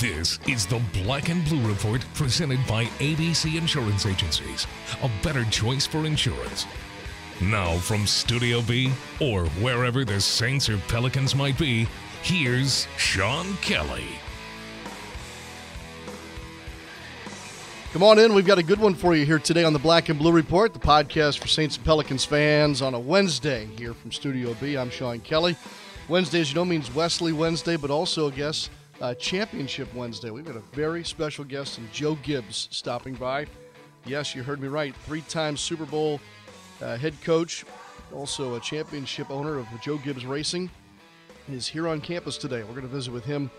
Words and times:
This 0.00 0.38
is 0.48 0.64
the 0.64 0.80
Black 0.94 1.28
and 1.28 1.44
Blue 1.44 1.60
Report 1.68 2.02
presented 2.14 2.58
by 2.66 2.86
ABC 3.00 3.58
Insurance 3.58 4.06
Agencies. 4.06 4.66
A 5.02 5.10
better 5.22 5.44
choice 5.50 5.86
for 5.86 6.06
insurance. 6.06 6.64
Now, 7.42 7.76
from 7.76 8.06
Studio 8.06 8.62
B, 8.62 8.90
or 9.20 9.44
wherever 9.60 10.06
the 10.06 10.18
Saints 10.18 10.70
or 10.70 10.78
Pelicans 10.88 11.34
might 11.34 11.58
be, 11.58 11.86
here's 12.22 12.88
Sean 12.96 13.52
Kelly. 13.56 14.06
Come 17.92 18.02
on 18.02 18.18
in. 18.18 18.32
We've 18.32 18.46
got 18.46 18.56
a 18.56 18.62
good 18.62 18.80
one 18.80 18.94
for 18.94 19.14
you 19.14 19.26
here 19.26 19.38
today 19.38 19.64
on 19.64 19.74
the 19.74 19.78
Black 19.78 20.08
and 20.08 20.18
Blue 20.18 20.32
Report, 20.32 20.72
the 20.72 20.78
podcast 20.78 21.40
for 21.40 21.48
Saints 21.48 21.76
and 21.76 21.84
Pelicans 21.84 22.24
fans 22.24 22.80
on 22.80 22.94
a 22.94 22.98
Wednesday 22.98 23.68
here 23.76 23.92
from 23.92 24.12
Studio 24.12 24.56
B. 24.62 24.78
I'm 24.78 24.88
Sean 24.88 25.20
Kelly. 25.20 25.56
Wednesday, 26.08 26.40
as 26.40 26.48
you 26.48 26.54
know, 26.54 26.64
means 26.64 26.90
Wesley 26.94 27.34
Wednesday, 27.34 27.76
but 27.76 27.90
also, 27.90 28.30
I 28.30 28.34
guess, 28.34 28.70
uh, 29.00 29.14
Championship 29.14 29.92
Wednesday. 29.94 30.30
We've 30.30 30.44
got 30.44 30.56
a 30.56 30.62
very 30.72 31.04
special 31.04 31.44
guest 31.44 31.78
in 31.78 31.88
Joe 31.92 32.16
Gibbs 32.16 32.68
stopping 32.70 33.14
by. 33.14 33.46
Yes, 34.04 34.34
you 34.34 34.42
heard 34.42 34.60
me 34.60 34.68
right. 34.68 34.94
Three 35.06 35.22
time 35.22 35.56
Super 35.56 35.86
Bowl 35.86 36.20
uh, 36.80 36.96
head 36.96 37.14
coach, 37.22 37.64
also 38.14 38.54
a 38.54 38.60
championship 38.60 39.30
owner 39.30 39.58
of 39.58 39.66
Joe 39.82 39.98
Gibbs 39.98 40.24
Racing, 40.24 40.70
is 41.50 41.66
here 41.66 41.88
on 41.88 42.00
campus 42.00 42.38
today. 42.38 42.62
We're 42.62 42.70
going 42.70 42.82
to 42.82 42.88
visit 42.88 43.12
with 43.12 43.24
him 43.24 43.50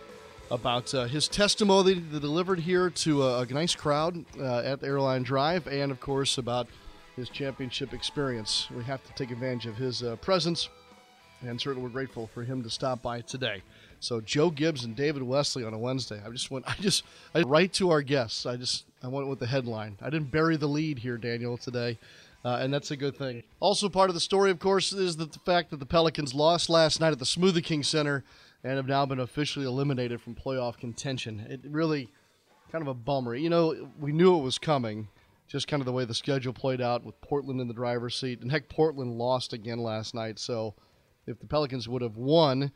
about 0.50 0.94
uh, 0.94 1.06
his 1.06 1.28
testimony 1.28 1.94
that 1.94 2.14
he 2.14 2.20
delivered 2.20 2.60
here 2.60 2.90
to 2.90 3.24
a, 3.24 3.42
a 3.42 3.46
nice 3.46 3.76
crowd 3.76 4.26
uh, 4.40 4.60
at 4.60 4.84
Airline 4.84 5.24
Drive, 5.24 5.68
and 5.68 5.92
of 5.92 6.00
course 6.00 6.38
about 6.38 6.68
his 7.16 7.30
championship 7.30 7.94
experience. 7.94 8.68
We 8.76 8.84
have 8.84 9.04
to 9.06 9.14
take 9.14 9.32
advantage 9.32 9.66
of 9.66 9.78
his 9.78 10.04
uh, 10.04 10.16
presence, 10.18 10.70
and 11.42 11.60
certainly 11.60 11.84
we're 11.84 11.94
grateful 11.94 12.28
for 12.28 12.44
him 12.44 12.64
to 12.64 12.70
stop 12.70 13.02
by 13.02 13.22
today. 13.22 13.62
So 14.02 14.20
Joe 14.20 14.50
Gibbs 14.50 14.84
and 14.84 14.96
David 14.96 15.22
Wesley 15.22 15.64
on 15.64 15.74
a 15.74 15.78
Wednesday. 15.78 16.20
I 16.26 16.30
just 16.32 16.50
went. 16.50 16.68
I 16.68 16.74
just 16.82 17.04
I 17.34 17.42
right 17.42 17.72
to 17.74 17.92
our 17.92 18.02
guests. 18.02 18.46
I 18.46 18.58
just 18.58 18.86
I 19.04 19.08
went 19.08 19.28
with 19.28 19.40
the 19.40 19.46
headline. 19.46 19.98
I 20.02 20.10
didn't 20.10 20.32
bury 20.32 20.58
the 20.58 20.68
lead 20.68 21.00
here, 21.00 21.18
Daniel, 21.18 21.56
today. 21.56 21.98
Uh, 22.44 22.58
and 22.60 22.74
that's 22.74 22.90
a 22.90 22.98
good 22.98 23.16
thing. 23.16 23.44
Also, 23.60 23.88
part 23.88 24.10
of 24.10 24.16
the 24.16 24.20
story, 24.20 24.50
of 24.50 24.58
course, 24.58 24.92
is 24.92 25.18
that 25.18 25.32
the 25.32 25.40
fact 25.40 25.70
that 25.70 25.80
the 25.80 25.86
Pelicans 25.86 26.34
lost 26.34 26.70
last 26.70 27.00
night 27.00 27.12
at 27.12 27.20
the 27.20 27.26
Smoothie 27.26 27.64
King 27.64 27.84
Center 27.84 28.24
and 28.64 28.78
have 28.78 28.88
now 28.88 29.06
been 29.06 29.20
officially 29.20 29.66
eliminated 29.66 30.20
from 30.20 30.34
playoff 30.34 30.80
contention. 30.80 31.46
It 31.48 31.62
really 31.64 32.10
kind 32.72 32.82
of 32.82 32.88
a 32.88 32.96
bummer. 32.96 33.36
You 33.36 33.52
know, 33.52 33.90
we 34.00 34.12
knew 34.12 34.36
it 34.36 34.42
was 34.42 34.58
coming, 34.58 35.10
just 35.48 35.68
kind 35.68 35.82
of 35.82 35.86
the 35.86 35.92
way 35.92 36.06
the 36.06 36.16
schedule 36.16 36.54
played 36.54 36.82
out 36.82 37.04
with 37.04 37.22
Portland 37.22 37.62
in 37.62 37.68
the 37.68 37.74
driver's 37.76 38.16
seat. 38.16 38.42
And 38.42 38.52
heck, 38.52 38.68
Portland 38.68 39.20
lost 39.20 39.54
again 39.54 39.78
last 39.78 40.16
night. 40.16 40.40
So 40.40 40.74
if 41.28 41.40
the 41.40 41.46
Pelicans 41.46 41.88
would 41.88 42.02
have 42.02 42.18
won 42.18 42.72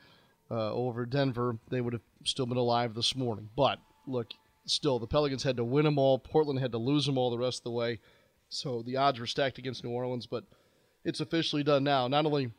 uh, 0.49 0.71
over 0.71 1.05
Denver, 1.05 1.57
they 1.69 1.81
would 1.81 1.93
have 1.93 2.03
still 2.23 2.45
been 2.45 2.57
alive 2.57 2.93
this 2.93 3.15
morning. 3.15 3.49
But 3.55 3.79
look, 4.07 4.27
still, 4.65 4.99
the 4.99 5.07
Pelicans 5.07 5.43
had 5.43 5.57
to 5.57 5.63
win 5.63 5.85
them 5.85 5.97
all. 5.97 6.19
Portland 6.19 6.59
had 6.59 6.71
to 6.71 6.77
lose 6.77 7.05
them 7.05 7.17
all 7.17 7.31
the 7.31 7.37
rest 7.37 7.59
of 7.59 7.63
the 7.65 7.71
way. 7.71 7.99
So 8.49 8.83
the 8.83 8.97
odds 8.97 9.19
were 9.19 9.25
stacked 9.25 9.57
against 9.57 9.83
New 9.83 9.89
Orleans, 9.89 10.27
but 10.27 10.43
it's 11.03 11.19
officially 11.19 11.63
done 11.63 11.83
now. 11.83 12.07
Not 12.07 12.25
only 12.25 12.51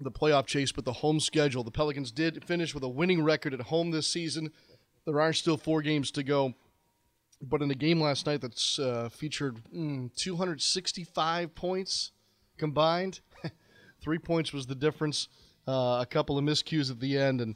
the 0.00 0.10
playoff 0.10 0.46
chase, 0.46 0.72
but 0.72 0.84
the 0.84 0.92
home 0.92 1.20
schedule. 1.20 1.64
The 1.64 1.70
Pelicans 1.70 2.10
did 2.10 2.44
finish 2.44 2.74
with 2.74 2.82
a 2.82 2.88
winning 2.88 3.22
record 3.22 3.54
at 3.54 3.60
home 3.62 3.90
this 3.90 4.06
season. 4.06 4.50
There 5.04 5.20
are 5.20 5.32
still 5.32 5.56
four 5.56 5.82
games 5.82 6.10
to 6.12 6.22
go. 6.22 6.54
But 7.40 7.60
in 7.60 7.70
a 7.70 7.74
game 7.74 8.00
last 8.00 8.26
night 8.26 8.40
that's 8.40 8.78
uh, 8.78 9.08
featured 9.10 9.60
mm, 9.74 10.14
265 10.14 11.54
points 11.54 12.12
combined, 12.56 13.20
three 14.00 14.18
points 14.18 14.52
was 14.52 14.66
the 14.66 14.76
difference. 14.76 15.28
Uh, 15.66 15.98
a 16.00 16.06
couple 16.08 16.36
of 16.38 16.44
miscues 16.44 16.90
at 16.90 16.98
the 17.00 17.16
end, 17.16 17.40
and 17.40 17.54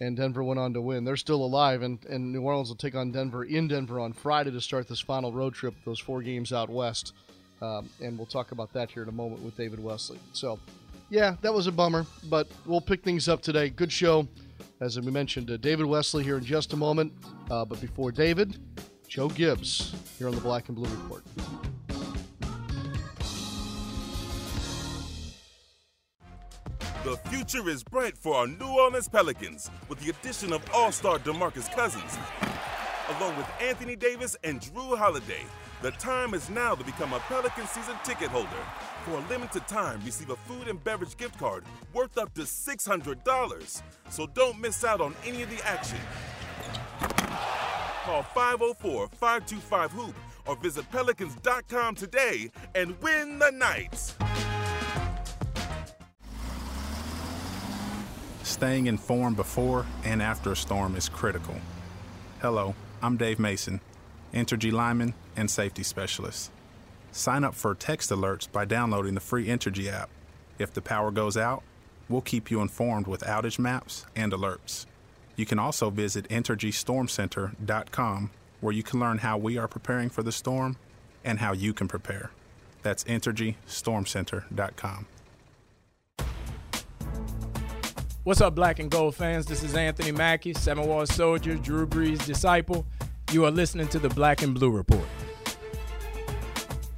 and 0.00 0.16
Denver 0.16 0.44
went 0.44 0.60
on 0.60 0.72
to 0.74 0.80
win. 0.80 1.04
They're 1.04 1.16
still 1.16 1.44
alive, 1.44 1.82
and, 1.82 1.98
and 2.06 2.32
New 2.32 2.42
Orleans 2.42 2.68
will 2.68 2.76
take 2.76 2.94
on 2.94 3.10
Denver 3.10 3.44
in 3.44 3.66
Denver 3.66 3.98
on 3.98 4.12
Friday 4.12 4.50
to 4.52 4.60
start 4.60 4.86
this 4.86 5.00
final 5.00 5.32
road 5.32 5.54
trip, 5.54 5.74
those 5.84 5.98
four 5.98 6.22
games 6.22 6.52
out 6.52 6.70
west. 6.70 7.14
Um, 7.60 7.88
and 8.00 8.16
we'll 8.16 8.26
talk 8.26 8.52
about 8.52 8.72
that 8.74 8.90
here 8.90 9.02
in 9.02 9.08
a 9.08 9.12
moment 9.12 9.42
with 9.42 9.56
David 9.56 9.82
Wesley. 9.82 10.20
So 10.32 10.60
yeah, 11.10 11.36
that 11.42 11.52
was 11.52 11.66
a 11.66 11.72
bummer, 11.72 12.06
but 12.28 12.46
we'll 12.66 12.80
pick 12.80 13.02
things 13.02 13.28
up 13.28 13.42
today. 13.42 13.70
Good 13.70 13.90
show. 13.90 14.28
As 14.80 15.00
we 15.00 15.10
mentioned, 15.10 15.50
uh, 15.50 15.56
David 15.56 15.86
Wesley 15.86 16.22
here 16.22 16.38
in 16.38 16.44
just 16.44 16.72
a 16.72 16.76
moment. 16.76 17.12
Uh, 17.50 17.64
but 17.64 17.80
before 17.80 18.12
David, 18.12 18.58
Joe 19.08 19.28
Gibbs 19.28 19.94
here 20.18 20.28
on 20.28 20.34
the 20.34 20.40
Black 20.40 20.68
and 20.68 20.76
Blue 20.76 20.88
Report. 20.88 21.24
The 27.08 27.16
future 27.30 27.70
is 27.70 27.82
bright 27.82 28.18
for 28.18 28.34
our 28.34 28.46
New 28.46 28.66
Orleans 28.66 29.08
Pelicans 29.08 29.70
with 29.88 29.98
the 30.00 30.10
addition 30.10 30.52
of 30.52 30.62
All 30.74 30.92
Star 30.92 31.18
Demarcus 31.18 31.74
Cousins, 31.74 32.18
along 33.16 33.34
with 33.38 33.46
Anthony 33.62 33.96
Davis 33.96 34.36
and 34.44 34.60
Jrue 34.60 34.94
Holiday. 34.94 35.40
The 35.80 35.92
time 35.92 36.34
is 36.34 36.50
now 36.50 36.74
to 36.74 36.84
become 36.84 37.14
a 37.14 37.18
Pelican 37.20 37.66
season 37.66 37.94
ticket 38.04 38.28
holder. 38.28 38.62
For 39.06 39.12
a 39.12 39.26
limited 39.30 39.66
time, 39.66 40.02
receive 40.04 40.28
a 40.28 40.36
food 40.36 40.68
and 40.68 40.84
beverage 40.84 41.16
gift 41.16 41.38
card 41.38 41.64
worth 41.94 42.18
up 42.18 42.34
to 42.34 42.42
$600. 42.42 43.82
So 44.10 44.26
don't 44.26 44.60
miss 44.60 44.84
out 44.84 45.00
on 45.00 45.14
any 45.24 45.40
of 45.40 45.48
the 45.48 45.66
action. 45.66 45.96
Call 48.04 48.22
504 48.22 49.08
525 49.08 49.92
Hoop 49.92 50.14
or 50.44 50.56
visit 50.56 50.84
Pelicans.com 50.92 51.94
today 51.94 52.50
and 52.74 53.00
win 53.00 53.38
the 53.38 53.50
night. 53.50 54.14
Staying 58.58 58.88
informed 58.88 59.36
before 59.36 59.86
and 60.02 60.20
after 60.20 60.50
a 60.50 60.56
storm 60.56 60.96
is 60.96 61.08
critical. 61.08 61.54
Hello, 62.42 62.74
I'm 63.00 63.16
Dave 63.16 63.38
Mason, 63.38 63.80
Entergy 64.34 64.72
lineman 64.72 65.14
and 65.36 65.48
safety 65.48 65.84
specialist. 65.84 66.50
Sign 67.12 67.44
up 67.44 67.54
for 67.54 67.76
text 67.76 68.10
alerts 68.10 68.50
by 68.50 68.64
downloading 68.64 69.14
the 69.14 69.20
free 69.20 69.46
Entergy 69.46 69.86
app. 69.86 70.10
If 70.58 70.74
the 70.74 70.82
power 70.82 71.12
goes 71.12 71.36
out, 71.36 71.62
we'll 72.08 72.20
keep 72.20 72.50
you 72.50 72.60
informed 72.60 73.06
with 73.06 73.20
outage 73.20 73.60
maps 73.60 74.06
and 74.16 74.32
alerts. 74.32 74.86
You 75.36 75.46
can 75.46 75.60
also 75.60 75.90
visit 75.90 76.28
EntergyStormCenter.com 76.28 78.30
where 78.60 78.74
you 78.74 78.82
can 78.82 78.98
learn 78.98 79.18
how 79.18 79.38
we 79.38 79.56
are 79.56 79.68
preparing 79.68 80.10
for 80.10 80.24
the 80.24 80.32
storm 80.32 80.78
and 81.24 81.38
how 81.38 81.52
you 81.52 81.72
can 81.72 81.86
prepare. 81.86 82.32
That's 82.82 83.04
EntergyStormCenter.com. 83.04 85.06
What's 88.28 88.42
up, 88.42 88.54
black 88.54 88.78
and 88.78 88.90
gold 88.90 89.14
fans? 89.14 89.46
This 89.46 89.62
is 89.62 89.74
Anthony 89.74 90.12
Mackie, 90.12 90.52
Seven 90.52 90.86
Wall 90.86 91.06
Soldier, 91.06 91.54
Drew 91.54 91.86
Brees' 91.86 92.26
disciple. 92.26 92.84
You 93.32 93.46
are 93.46 93.50
listening 93.50 93.88
to 93.88 93.98
the 93.98 94.10
Black 94.10 94.42
and 94.42 94.54
Blue 94.54 94.68
Report. 94.68 95.06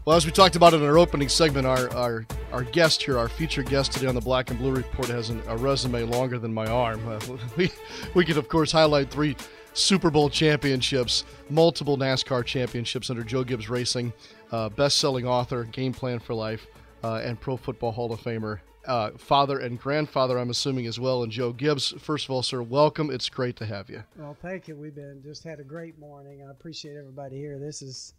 Well, 0.05 0.17
as 0.17 0.27
we 0.27 0.33
talked 0.33 0.57
about 0.57 0.75
in 0.75 0.83
our 0.83 0.99
opening 0.99 1.29
segment, 1.29 1.69
our, 1.69 1.89
our, 1.95 2.27
our 2.51 2.65
guest 2.65 3.05
here, 3.05 3.17
our 3.17 3.29
featured 3.29 3.69
guest 3.69 3.93
today 3.93 4.09
on 4.09 4.17
the 4.17 4.21
Black 4.21 4.51
and 4.51 4.59
Blue 4.59 4.73
Report, 4.73 5.07
has 5.07 5.31
an, 5.31 5.41
a 5.47 5.57
resume 5.57 6.03
longer 6.03 6.37
than 6.37 6.53
my 6.53 6.67
arm. 6.67 7.01
Uh, 7.07 7.21
we, 7.57 7.71
we 8.15 8.25
could, 8.25 8.37
of 8.37 8.49
course, 8.49 8.73
highlight 8.73 9.09
three 9.09 9.37
Super 9.73 10.11
Bowl 10.11 10.31
championships, 10.31 11.23
multiple 11.49 11.97
NASCAR 11.97 12.45
championships 12.45 13.09
under 13.09 13.23
Joe 13.23 13.45
Gibbs 13.45 13.71
Racing, 13.71 14.13
uh, 14.51 14.69
best 14.71 14.99
selling 14.99 15.29
author, 15.29 15.63
Game 15.63 15.93
Plan 15.93 16.19
for 16.19 16.35
Life, 16.35 16.67
uh, 17.05 17.23
and 17.23 17.41
Pro 17.41 17.57
Football 17.57 17.93
Hall 17.93 18.13
of 18.13 18.21
Famer. 18.21 18.59
Uh, 18.87 19.11
father 19.19 19.59
and 19.59 19.79
grandfather, 19.79 20.39
I'm 20.39 20.51
assuming 20.51 20.87
as 20.87 20.99
well, 20.99 21.23
and 21.23 21.31
Joe 21.31 21.53
Gibbs. 21.53 21.93
First 21.99 22.25
of 22.25 22.31
all, 22.31 22.43
sir, 22.43 22.63
welcome. 22.63 23.11
It's 23.11 23.29
great 23.29 23.57
to 23.57 23.67
have 23.67 23.91
you. 23.91 24.05
Well, 24.17 24.37
thank 24.41 24.69
you. 24.69 24.77
We've 24.77 24.95
been 24.95 25.21
just 25.23 25.45
had 25.45 25.61
a 25.61 25.65
great 25.65 25.99
morning. 25.99 26.45
I 26.47 26.51
appreciate 26.51 26.97
everybody 26.97 27.37
here. 27.37 27.59
This 27.59 27.83
is 27.83 28.15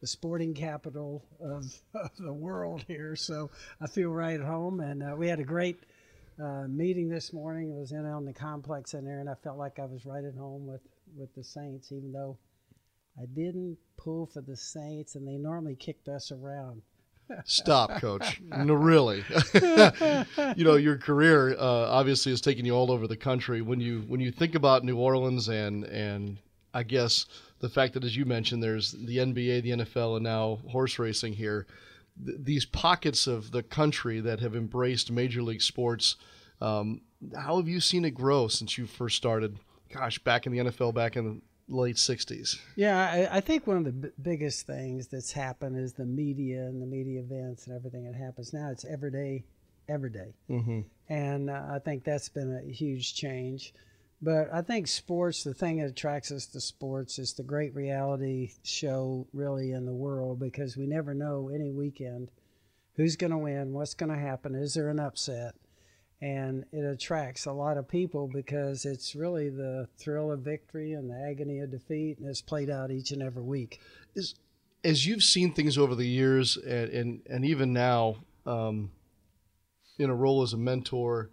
the 0.00 0.06
sporting 0.06 0.54
capital 0.54 1.24
of, 1.40 1.64
of 1.94 2.10
the 2.18 2.32
world 2.32 2.84
here, 2.86 3.16
so 3.16 3.50
I 3.80 3.88
feel 3.88 4.10
right 4.10 4.38
at 4.38 4.46
home. 4.46 4.80
And 4.80 5.02
uh, 5.02 5.14
we 5.16 5.26
had 5.26 5.40
a 5.40 5.44
great 5.44 5.80
uh, 6.40 6.66
meeting 6.68 7.08
this 7.08 7.32
morning. 7.32 7.70
It 7.70 7.76
was 7.76 7.90
in 7.92 8.06
on 8.06 8.24
the 8.24 8.32
complex 8.32 8.94
in 8.94 9.04
there, 9.04 9.18
and 9.18 9.28
I 9.28 9.34
felt 9.34 9.58
like 9.58 9.78
I 9.80 9.84
was 9.84 10.06
right 10.06 10.24
at 10.24 10.36
home 10.36 10.66
with 10.66 10.82
with 11.16 11.34
the 11.34 11.44
Saints, 11.44 11.92
even 11.92 12.12
though 12.12 12.38
I 13.20 13.26
didn't 13.26 13.78
pull 13.96 14.26
for 14.26 14.40
the 14.40 14.56
Saints, 14.56 15.14
and 15.14 15.26
they 15.26 15.38
normally 15.38 15.76
kicked 15.76 16.08
us 16.08 16.32
around. 16.32 16.82
Stop, 17.44 18.00
coach. 18.00 18.40
no, 18.42 18.74
really. 18.74 19.24
you 20.56 20.64
know, 20.64 20.76
your 20.76 20.96
career 20.96 21.54
uh, 21.58 21.90
obviously 21.90 22.32
has 22.32 22.40
taken 22.40 22.64
you 22.64 22.74
all 22.74 22.90
over 22.90 23.06
the 23.06 23.16
country. 23.16 23.62
When 23.62 23.80
you 23.80 24.04
when 24.06 24.20
you 24.20 24.30
think 24.30 24.54
about 24.54 24.84
New 24.84 24.96
Orleans 24.98 25.48
and 25.48 25.84
and 25.84 26.38
I 26.72 26.82
guess 26.82 27.26
the 27.60 27.68
fact 27.68 27.94
that, 27.94 28.04
as 28.04 28.16
you 28.16 28.24
mentioned, 28.24 28.62
there's 28.62 28.92
the 28.92 29.18
NBA, 29.18 29.62
the 29.62 29.70
NFL, 29.70 30.16
and 30.16 30.24
now 30.24 30.58
horse 30.68 30.98
racing 30.98 31.34
here. 31.34 31.66
Th- 32.24 32.38
these 32.40 32.64
pockets 32.64 33.26
of 33.26 33.52
the 33.52 33.62
country 33.62 34.20
that 34.20 34.40
have 34.40 34.54
embraced 34.54 35.10
major 35.10 35.42
league 35.42 35.62
sports. 35.62 36.16
Um, 36.60 37.00
how 37.36 37.56
have 37.56 37.68
you 37.68 37.80
seen 37.80 38.04
it 38.04 38.10
grow 38.10 38.48
since 38.48 38.76
you 38.76 38.86
first 38.86 39.16
started? 39.16 39.58
Gosh, 39.92 40.18
back 40.18 40.46
in 40.46 40.52
the 40.52 40.58
NFL, 40.58 40.94
back 40.94 41.16
in 41.16 41.24
the 41.24 41.40
late 41.68 41.96
'60s. 41.96 42.58
Yeah, 42.76 43.28
I, 43.30 43.38
I 43.38 43.40
think 43.40 43.66
one 43.66 43.78
of 43.78 43.84
the 43.84 43.92
b- 43.92 44.08
biggest 44.20 44.66
things 44.66 45.08
that's 45.08 45.32
happened 45.32 45.78
is 45.78 45.92
the 45.94 46.04
media 46.04 46.62
and 46.64 46.80
the 46.82 46.86
media 46.86 47.20
events 47.20 47.66
and 47.66 47.74
everything 47.76 48.04
that 48.04 48.14
happens 48.14 48.52
now. 48.52 48.70
It's 48.70 48.84
every 48.84 49.10
day, 49.10 49.44
every 49.88 50.10
day. 50.10 50.34
Mm-hmm. 50.50 50.80
and 51.08 51.50
uh, 51.50 51.62
I 51.72 51.78
think 51.78 52.04
that's 52.04 52.28
been 52.28 52.52
a 52.54 52.70
huge 52.70 53.14
change. 53.14 53.72
But 54.22 54.48
I 54.54 54.62
think 54.62 54.86
sports, 54.88 55.44
the 55.44 55.52
thing 55.52 55.78
that 55.78 55.90
attracts 55.90 56.32
us 56.32 56.46
to 56.46 56.60
sports 56.60 57.18
is 57.18 57.34
the 57.34 57.42
great 57.42 57.74
reality 57.74 58.52
show, 58.62 59.26
really, 59.34 59.72
in 59.72 59.84
the 59.84 59.92
world 59.92 60.40
because 60.40 60.78
we 60.78 60.86
never 60.86 61.12
know 61.12 61.50
any 61.52 61.70
weekend 61.70 62.30
who's 62.96 63.16
going 63.16 63.32
to 63.32 63.38
win, 63.38 63.72
what's 63.74 63.92
going 63.92 64.10
to 64.12 64.18
happen, 64.18 64.54
is 64.54 64.74
there 64.74 64.88
an 64.88 65.00
upset? 65.00 65.54
And 66.22 66.64
it 66.72 66.84
attracts 66.84 67.46
a 67.46 67.52
lot 67.52 67.76
of 67.76 67.86
people 67.86 68.28
because 68.28 68.84
it's 68.84 69.14
really 69.14 69.50
the 69.50 69.88
thrill 69.98 70.32
of 70.32 70.40
victory 70.40 70.92
and 70.92 71.10
the 71.10 71.28
agony 71.28 71.60
of 71.60 71.70
defeat, 71.70 72.18
and 72.18 72.28
it's 72.28 72.40
played 72.40 72.70
out 72.70 72.90
each 72.90 73.10
and 73.10 73.22
every 73.22 73.42
week. 73.42 73.80
Is, 74.14 74.34
as 74.82 75.06
you've 75.06 75.22
seen 75.22 75.52
things 75.52 75.76
over 75.76 75.94
the 75.94 76.06
years, 76.06 76.56
and, 76.56 76.88
and, 76.90 77.22
and 77.28 77.44
even 77.44 77.72
now, 77.72 78.16
um, 78.46 78.90
in 79.98 80.10
a 80.10 80.14
role 80.14 80.42
as 80.42 80.52
a 80.52 80.56
mentor, 80.56 81.30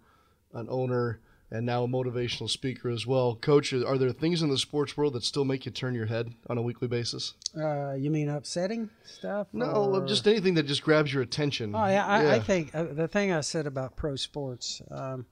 an 0.52 0.66
owner, 0.68 1.20
and 1.52 1.66
now 1.66 1.84
a 1.84 1.88
motivational 1.88 2.48
speaker 2.48 2.88
as 2.88 3.06
well. 3.06 3.36
Coach, 3.36 3.72
are 3.74 3.98
there 3.98 4.10
things 4.10 4.40
in 4.40 4.48
the 4.48 4.56
sports 4.56 4.96
world 4.96 5.12
that 5.12 5.22
still 5.22 5.44
make 5.44 5.66
you 5.66 5.70
turn 5.70 5.94
your 5.94 6.06
head 6.06 6.32
on 6.48 6.56
a 6.56 6.62
weekly 6.62 6.88
basis? 6.88 7.34
Uh, 7.56 7.92
you 7.92 8.10
mean 8.10 8.30
upsetting 8.30 8.88
stuff? 9.04 9.48
No, 9.52 9.66
or? 9.66 10.06
just 10.06 10.26
anything 10.26 10.54
that 10.54 10.64
just 10.64 10.82
grabs 10.82 11.12
your 11.12 11.22
attention. 11.22 11.74
Oh 11.74 11.86
yeah, 11.86 12.06
I, 12.06 12.36
I 12.36 12.40
think 12.40 12.74
uh, 12.74 12.84
the 12.84 13.06
thing 13.06 13.32
I 13.32 13.42
said 13.42 13.66
about 13.66 13.96
pro 13.96 14.16
sports. 14.16 14.80
Um, 14.90 15.26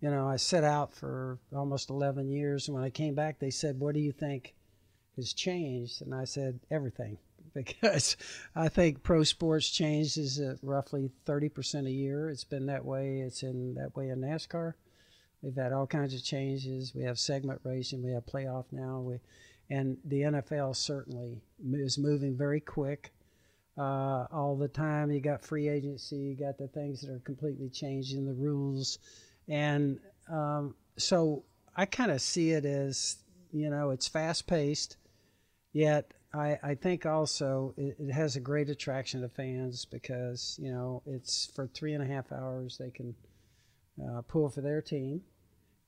you 0.00 0.10
know, 0.10 0.28
I 0.28 0.36
set 0.36 0.62
out 0.62 0.94
for 0.94 1.38
almost 1.54 1.90
11 1.90 2.30
years, 2.30 2.68
and 2.68 2.74
when 2.74 2.84
I 2.84 2.90
came 2.90 3.14
back, 3.14 3.40
they 3.40 3.50
said, 3.50 3.80
"What 3.80 3.94
do 3.94 4.00
you 4.00 4.12
think 4.12 4.54
has 5.16 5.32
changed?" 5.32 6.00
And 6.02 6.14
I 6.14 6.24
said, 6.24 6.60
"Everything." 6.70 7.18
Because 7.56 8.18
I 8.54 8.68
think 8.68 9.02
pro 9.02 9.24
sports 9.24 9.70
changes 9.70 10.38
at 10.38 10.58
roughly 10.60 11.10
30% 11.26 11.86
a 11.86 11.90
year. 11.90 12.28
It's 12.28 12.44
been 12.44 12.66
that 12.66 12.84
way. 12.84 13.20
It's 13.20 13.42
in 13.42 13.72
that 13.76 13.96
way 13.96 14.10
in 14.10 14.20
NASCAR. 14.20 14.74
We've 15.42 15.56
had 15.56 15.72
all 15.72 15.86
kinds 15.86 16.14
of 16.14 16.24
changes. 16.24 16.94
We 16.94 17.02
have 17.02 17.18
segment 17.18 17.60
racing. 17.64 18.02
We 18.02 18.12
have 18.12 18.26
playoff 18.26 18.66
now. 18.72 19.00
We, 19.00 19.18
and 19.70 19.96
the 20.04 20.22
NFL 20.22 20.76
certainly 20.76 21.40
is 21.72 21.98
moving 21.98 22.36
very 22.36 22.60
quick. 22.60 23.12
Uh, 23.78 24.26
all 24.32 24.56
the 24.56 24.68
time, 24.68 25.10
you 25.10 25.20
got 25.20 25.44
free 25.44 25.68
agency. 25.68 26.16
You 26.16 26.36
got 26.36 26.56
the 26.56 26.68
things 26.68 27.02
that 27.02 27.10
are 27.10 27.18
completely 27.20 27.68
changing 27.68 28.24
the 28.24 28.32
rules, 28.32 28.98
and 29.48 30.00
um, 30.32 30.74
so 30.96 31.44
I 31.76 31.84
kind 31.84 32.10
of 32.10 32.22
see 32.22 32.52
it 32.52 32.64
as 32.64 33.18
you 33.52 33.68
know 33.68 33.90
it's 33.90 34.08
fast 34.08 34.46
paced, 34.46 34.96
yet 35.74 36.14
I, 36.32 36.58
I 36.62 36.74
think 36.74 37.04
also 37.04 37.74
it, 37.76 37.96
it, 37.98 38.12
has 38.12 38.36
a 38.36 38.40
great 38.40 38.70
attraction 38.70 39.20
to 39.20 39.28
fans 39.28 39.84
because 39.84 40.58
you 40.60 40.72
know 40.72 41.02
it's 41.06 41.50
for 41.54 41.66
three 41.66 41.92
and 41.92 42.02
a 42.02 42.06
half 42.06 42.32
hours 42.32 42.78
they 42.78 42.90
can 42.90 43.14
uh, 44.02 44.22
pull 44.22 44.48
for 44.48 44.60
their 44.60 44.82
team 44.82 45.22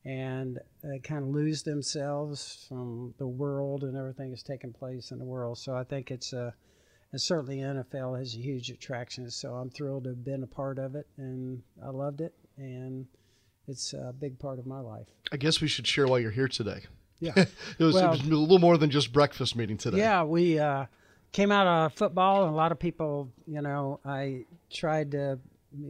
and 0.04 0.58
uh, 0.84 0.98
kind 1.02 1.24
of 1.24 1.28
lose 1.28 1.62
themselves 1.62 2.64
from 2.68 3.14
the 3.18 3.26
world 3.26 3.82
and 3.84 3.96
everything 3.96 4.30
that's 4.30 4.42
taking 4.42 4.72
place 4.72 5.10
in 5.10 5.18
the 5.18 5.24
world. 5.24 5.58
So 5.58 5.74
I 5.74 5.84
think 5.84 6.10
it's 6.10 6.32
a, 6.32 6.46
uh, 6.46 6.50
and 7.12 7.20
certainly 7.20 7.58
NFL 7.58 8.18
has 8.18 8.34
a 8.34 8.38
huge 8.38 8.70
attraction. 8.70 9.30
So 9.30 9.54
I'm 9.54 9.70
thrilled 9.70 10.04
to 10.04 10.10
have 10.10 10.24
been 10.24 10.42
a 10.42 10.46
part 10.46 10.78
of 10.78 10.94
it, 10.94 11.06
and 11.16 11.62
I 11.82 11.88
loved 11.88 12.20
it, 12.20 12.34
and 12.58 13.06
it's 13.66 13.94
a 13.94 14.14
big 14.18 14.38
part 14.38 14.58
of 14.58 14.66
my 14.66 14.80
life. 14.80 15.06
I 15.32 15.38
guess 15.38 15.60
we 15.60 15.68
should 15.68 15.86
share 15.86 16.06
why 16.06 16.18
you're 16.18 16.30
here 16.30 16.48
today. 16.48 16.82
Yeah, 17.20 17.32
it, 17.36 17.48
was, 17.78 17.94
well, 17.94 18.06
it, 18.06 18.10
was, 18.10 18.20
a 18.20 18.24
little 18.24 18.58
more 18.58 18.76
than 18.76 18.90
just 18.90 19.12
breakfast 19.12 19.56
meeting 19.56 19.78
today. 19.78 19.98
Yeah, 19.98 20.22
we 20.24 20.58
uh, 20.58 20.84
came 21.32 21.50
out 21.50 21.66
of 21.66 21.94
football, 21.94 22.44
and 22.44 22.52
a 22.52 22.56
lot 22.56 22.72
of 22.72 22.78
people, 22.78 23.32
you 23.46 23.62
know, 23.62 24.00
I 24.04 24.44
tried 24.70 25.12
to, 25.12 25.38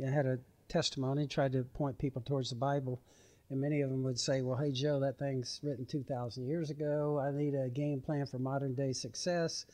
I 0.07 0.11
had 0.11 0.27
a 0.27 0.39
testimony, 0.69 1.27
tried 1.27 1.53
to 1.53 1.65
point 1.65 1.99
people 1.99 2.23
towards 2.23 2.51
the 2.51 2.57
Bible 2.57 3.01
and 3.51 3.61
many 3.61 3.81
of 3.81 3.91
them 3.91 4.03
would 4.03 4.21
say, 4.21 4.43
well, 4.43 4.59
hey, 4.59 4.73
Joe, 4.73 5.01
that 5.01 5.19
thing's 5.19 5.61
written 5.63 5.87
2,000 5.87 6.47
years 6.47 6.69
ago. 6.71 7.19
I 7.19 7.31
need 7.31 7.55
a 7.55 7.71
game 7.71 8.01
plan 8.01 8.27
for 8.27 8.39
modern 8.39 8.75
day 8.75 8.93
success. 8.93 9.65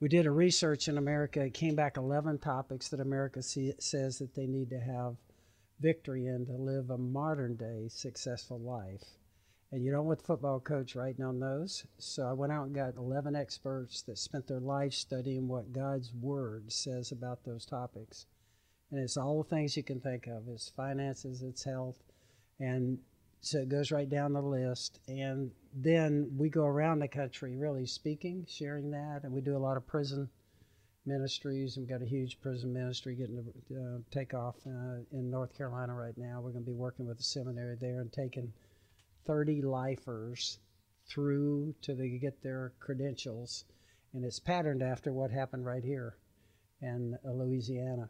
We 0.00 0.08
did 0.08 0.26
a 0.26 0.30
research 0.32 0.88
in 0.88 0.98
America. 0.98 1.40
It 1.40 1.54
came 1.54 1.76
back 1.76 1.96
11 1.96 2.38
topics 2.38 2.88
that 2.88 2.98
America 2.98 3.40
see, 3.40 3.74
says 3.78 4.18
that 4.18 4.34
they 4.34 4.46
need 4.46 4.70
to 4.70 4.80
have 4.80 5.16
victory 5.78 6.26
in 6.26 6.46
to 6.46 6.52
live 6.52 6.90
a 6.90 6.98
modern 6.98 7.54
day 7.54 7.86
successful 7.88 8.58
life. 8.58 9.04
And 9.70 9.84
you 9.84 9.92
don't 9.92 10.06
want 10.06 10.18
the 10.18 10.24
football 10.24 10.58
coach 10.58 10.96
writing 10.96 11.24
on 11.24 11.38
those. 11.38 11.86
So 11.98 12.26
I 12.26 12.32
went 12.32 12.52
out 12.52 12.66
and 12.66 12.74
got 12.74 12.96
11 12.96 13.36
experts 13.36 14.02
that 14.02 14.18
spent 14.18 14.48
their 14.48 14.60
life 14.60 14.92
studying 14.92 15.46
what 15.46 15.72
God's 15.72 16.12
Word 16.12 16.72
says 16.72 17.12
about 17.12 17.44
those 17.44 17.64
topics. 17.64 18.26
And 18.92 19.00
it's 19.00 19.16
all 19.16 19.42
the 19.42 19.48
things 19.48 19.76
you 19.76 19.82
can 19.82 20.00
think 20.00 20.26
of 20.28 20.46
it's 20.48 20.68
finances, 20.68 21.42
it's 21.42 21.64
health, 21.64 21.96
and 22.60 22.98
so 23.40 23.58
it 23.58 23.68
goes 23.68 23.90
right 23.90 24.08
down 24.08 24.32
the 24.32 24.40
list. 24.40 25.00
And 25.08 25.50
then 25.74 26.30
we 26.36 26.48
go 26.48 26.64
around 26.64 27.00
the 27.00 27.08
country 27.08 27.56
really 27.56 27.86
speaking, 27.86 28.46
sharing 28.48 28.90
that. 28.92 29.20
And 29.24 29.32
we 29.32 29.40
do 29.40 29.56
a 29.56 29.58
lot 29.58 29.76
of 29.76 29.86
prison 29.86 30.28
ministries. 31.06 31.76
We've 31.76 31.88
got 31.88 32.02
a 32.02 32.06
huge 32.06 32.40
prison 32.40 32.72
ministry 32.72 33.16
getting 33.16 33.52
to 33.68 33.74
uh, 33.74 33.98
take 34.12 34.32
off 34.32 34.54
uh, 34.64 35.02
in 35.10 35.28
North 35.28 35.56
Carolina 35.56 35.92
right 35.92 36.16
now. 36.16 36.40
We're 36.40 36.52
going 36.52 36.64
to 36.64 36.70
be 36.70 36.76
working 36.76 37.04
with 37.04 37.18
the 37.18 37.24
seminary 37.24 37.76
there 37.80 38.00
and 38.00 38.12
taking 38.12 38.52
30 39.26 39.62
lifers 39.62 40.58
through 41.08 41.74
to 41.82 41.94
they 41.94 42.10
get 42.10 42.40
their 42.44 42.72
credentials. 42.78 43.64
And 44.14 44.24
it's 44.24 44.38
patterned 44.38 44.82
after 44.82 45.12
what 45.12 45.32
happened 45.32 45.66
right 45.66 45.82
here 45.82 46.16
in 46.80 47.18
uh, 47.26 47.32
Louisiana. 47.32 48.08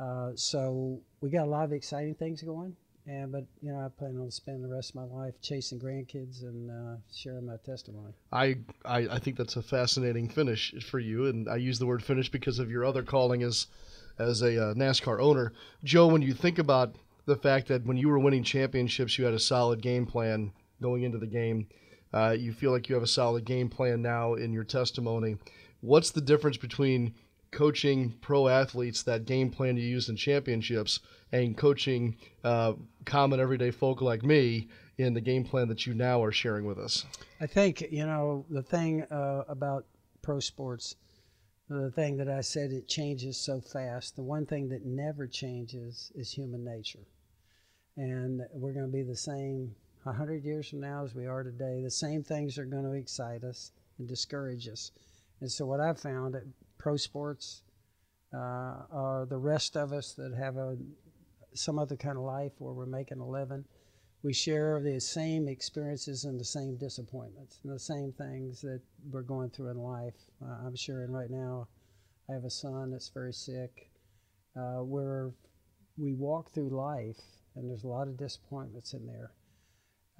Uh, 0.00 0.30
so 0.34 1.00
we 1.20 1.28
got 1.30 1.46
a 1.46 1.50
lot 1.50 1.64
of 1.64 1.72
exciting 1.72 2.14
things 2.14 2.42
going. 2.42 2.74
And 3.06 3.32
but 3.32 3.44
you 3.62 3.72
know, 3.72 3.80
I 3.80 3.88
plan 3.88 4.18
on 4.18 4.30
spending 4.30 4.62
the 4.62 4.74
rest 4.74 4.90
of 4.90 4.96
my 4.96 5.04
life 5.04 5.34
chasing 5.40 5.80
grandkids 5.80 6.42
and 6.42 6.70
uh, 6.70 6.96
sharing 7.12 7.46
my 7.46 7.56
testimony. 7.64 8.12
I, 8.30 8.58
I 8.84 9.08
I 9.08 9.18
think 9.18 9.36
that's 9.36 9.56
a 9.56 9.62
fascinating 9.62 10.28
finish 10.28 10.74
for 10.84 10.98
you, 10.98 11.26
and 11.26 11.48
I 11.48 11.56
use 11.56 11.78
the 11.78 11.86
word 11.86 12.04
finish 12.04 12.30
because 12.30 12.58
of 12.58 12.70
your 12.70 12.84
other 12.84 13.02
calling 13.02 13.42
as 13.42 13.66
as 14.18 14.42
a 14.42 14.70
uh, 14.70 14.74
NASCAR 14.74 15.20
owner. 15.20 15.52
Joe, 15.82 16.06
when 16.08 16.22
you 16.22 16.34
think 16.34 16.58
about 16.58 16.94
the 17.24 17.36
fact 17.36 17.68
that 17.68 17.86
when 17.86 17.96
you 17.96 18.08
were 18.08 18.18
winning 18.18 18.44
championships, 18.44 19.18
you 19.18 19.24
had 19.24 19.34
a 19.34 19.40
solid 19.40 19.80
game 19.80 20.06
plan 20.06 20.52
going 20.82 21.02
into 21.02 21.18
the 21.18 21.26
game. 21.26 21.68
Uh, 22.12 22.36
you 22.38 22.52
feel 22.52 22.70
like 22.70 22.88
you 22.88 22.94
have 22.94 23.04
a 23.04 23.08
solid 23.08 23.44
game 23.44 23.68
plan 23.68 24.02
now 24.02 24.34
in 24.34 24.52
your 24.52 24.64
testimony. 24.64 25.36
What's 25.80 26.10
the 26.10 26.20
difference 26.20 26.58
between 26.58 27.14
coaching 27.50 28.14
pro 28.20 28.48
athletes 28.48 29.02
that 29.02 29.24
game 29.24 29.50
plan 29.50 29.76
you 29.76 29.82
used 29.82 30.08
in 30.08 30.16
championships 30.16 31.00
and 31.32 31.56
coaching 31.56 32.16
uh, 32.44 32.74
common 33.04 33.40
everyday 33.40 33.70
folk 33.70 34.00
like 34.00 34.22
me 34.22 34.68
in 34.98 35.14
the 35.14 35.20
game 35.20 35.44
plan 35.44 35.68
that 35.68 35.86
you 35.86 35.94
now 35.94 36.22
are 36.22 36.32
sharing 36.32 36.64
with 36.64 36.78
us? 36.78 37.04
I 37.40 37.46
think, 37.46 37.80
you 37.90 38.06
know, 38.06 38.44
the 38.50 38.62
thing 38.62 39.02
uh, 39.04 39.44
about 39.48 39.86
pro 40.22 40.40
sports, 40.40 40.96
the 41.68 41.90
thing 41.90 42.16
that 42.18 42.28
I 42.28 42.40
said 42.40 42.72
it 42.72 42.88
changes 42.88 43.36
so 43.36 43.60
fast, 43.60 44.16
the 44.16 44.22
one 44.22 44.46
thing 44.46 44.68
that 44.68 44.84
never 44.84 45.26
changes 45.26 46.12
is 46.14 46.30
human 46.30 46.64
nature. 46.64 47.06
And 47.96 48.42
we're 48.52 48.72
going 48.72 48.86
to 48.86 48.92
be 48.92 49.02
the 49.02 49.16
same 49.16 49.74
100 50.04 50.44
years 50.44 50.68
from 50.68 50.80
now 50.80 51.04
as 51.04 51.14
we 51.14 51.26
are 51.26 51.42
today. 51.42 51.80
The 51.82 51.90
same 51.90 52.22
things 52.22 52.58
are 52.58 52.64
going 52.64 52.84
to 52.84 52.92
excite 52.92 53.44
us 53.44 53.72
and 53.98 54.08
discourage 54.08 54.68
us. 54.68 54.92
And 55.40 55.50
so, 55.50 55.66
what 55.66 55.80
I've 55.80 56.00
found 56.00 56.34
at 56.34 56.44
pro 56.80 56.96
sports 56.96 57.62
uh, 58.34 58.86
are 58.90 59.26
the 59.28 59.36
rest 59.36 59.76
of 59.76 59.92
us 59.92 60.14
that 60.14 60.34
have 60.34 60.56
a 60.56 60.76
some 61.54 61.78
other 61.78 61.96
kind 61.96 62.16
of 62.16 62.22
life 62.24 62.52
where 62.58 62.72
we're 62.72 62.86
making 62.86 63.18
a 63.18 63.28
living. 63.28 63.64
We 64.22 64.32
share 64.32 64.80
the 64.80 65.00
same 65.00 65.48
experiences 65.48 66.24
and 66.24 66.38
the 66.38 66.44
same 66.44 66.76
disappointments 66.76 67.58
and 67.64 67.74
the 67.74 67.78
same 67.78 68.12
things 68.12 68.60
that 68.60 68.80
we're 69.10 69.22
going 69.22 69.50
through 69.50 69.70
in 69.70 69.78
life. 69.78 70.14
Uh, 70.42 70.66
I'm 70.66 70.76
sharing 70.76 71.10
right 71.10 71.30
now. 71.30 71.68
I 72.28 72.34
have 72.34 72.44
a 72.44 72.50
son 72.50 72.92
that's 72.92 73.08
very 73.08 73.32
sick. 73.32 73.90
Uh, 74.56 74.82
where 74.82 75.30
we 75.96 76.14
walk 76.14 76.52
through 76.52 76.70
life, 76.70 77.20
and 77.56 77.68
there's 77.68 77.84
a 77.84 77.88
lot 77.88 78.08
of 78.08 78.16
disappointments 78.16 78.94
in 78.94 79.06
there. 79.06 79.32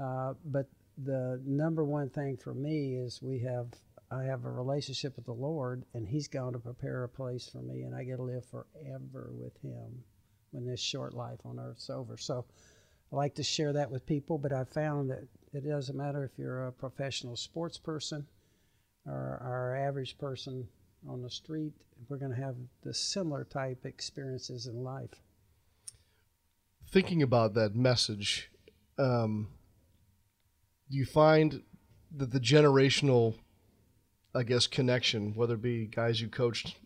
Uh, 0.02 0.34
but 0.44 0.66
the 1.04 1.40
number 1.46 1.84
one 1.84 2.10
thing 2.10 2.36
for 2.36 2.54
me 2.54 2.96
is 2.96 3.20
we 3.22 3.40
have 3.40 3.66
I 4.10 4.24
have 4.24 4.44
a 4.44 4.50
relationship 4.50 5.16
with 5.16 5.26
the 5.26 5.32
Lord, 5.32 5.84
and 5.94 6.06
He's 6.06 6.28
going 6.28 6.52
to 6.54 6.58
prepare 6.58 7.04
a 7.04 7.08
place 7.08 7.48
for 7.48 7.62
me, 7.62 7.82
and 7.82 7.94
I 7.94 8.04
get 8.04 8.16
to 8.16 8.22
live 8.22 8.44
forever 8.46 9.30
with 9.32 9.56
Him 9.62 10.02
when 10.50 10.66
this 10.66 10.80
short 10.80 11.14
life 11.14 11.38
on 11.44 11.60
earth's 11.60 11.90
over. 11.90 12.16
So 12.16 12.44
I 13.12 13.16
like 13.16 13.34
to 13.36 13.42
share 13.42 13.72
that 13.72 13.90
with 13.90 14.06
people, 14.06 14.38
but 14.38 14.52
I 14.52 14.64
found 14.64 15.10
that 15.10 15.28
it 15.52 15.68
doesn't 15.68 15.96
matter 15.96 16.24
if 16.24 16.38
you're 16.38 16.66
a 16.66 16.72
professional 16.72 17.36
sports 17.36 17.78
person 17.78 18.26
or 19.06 19.40
our 19.42 19.76
average 19.76 20.18
person 20.18 20.68
on 21.08 21.22
the 21.22 21.30
street, 21.30 21.72
we're 22.08 22.18
going 22.18 22.34
to 22.34 22.40
have 22.40 22.56
the 22.82 22.94
similar 22.94 23.44
type 23.44 23.84
experiences 23.84 24.66
in 24.66 24.82
life. 24.82 25.22
Thinking 26.88 27.22
about 27.22 27.54
that 27.54 27.74
message, 27.74 28.50
um, 28.98 29.48
do 30.90 30.96
you 30.96 31.06
find 31.06 31.62
that 32.16 32.32
the 32.32 32.40
generational 32.40 33.34
I 34.34 34.42
guess, 34.44 34.66
connection, 34.66 35.34
whether 35.34 35.54
it 35.54 35.62
be 35.62 35.86
guys 35.86 36.20
you 36.20 36.28
coached 36.28 36.76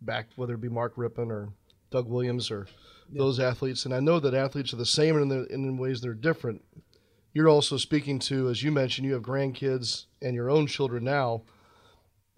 back, 0.00 0.26
whether 0.36 0.54
it 0.54 0.60
be 0.60 0.68
Mark 0.68 0.96
Rypien 0.96 1.30
or 1.30 1.48
Doug 1.90 2.08
Williams 2.08 2.50
or 2.50 2.66
yeah. 3.10 3.18
those 3.18 3.40
athletes. 3.40 3.84
And 3.84 3.94
I 3.94 4.00
know 4.00 4.20
that 4.20 4.34
athletes 4.34 4.72
are 4.72 4.76
the 4.76 4.86
same 4.86 5.16
in, 5.16 5.28
the, 5.28 5.46
in 5.46 5.78
ways 5.78 6.00
they're 6.00 6.14
different. 6.14 6.62
you're 7.32 7.48
also 7.48 7.76
speaking 7.76 8.18
to, 8.18 8.48
as 8.48 8.62
you 8.62 8.70
mentioned, 8.72 9.06
you 9.06 9.14
have 9.14 9.22
grandkids 9.22 10.06
and 10.20 10.34
your 10.34 10.50
own 10.50 10.66
children 10.66 11.04
now. 11.04 11.42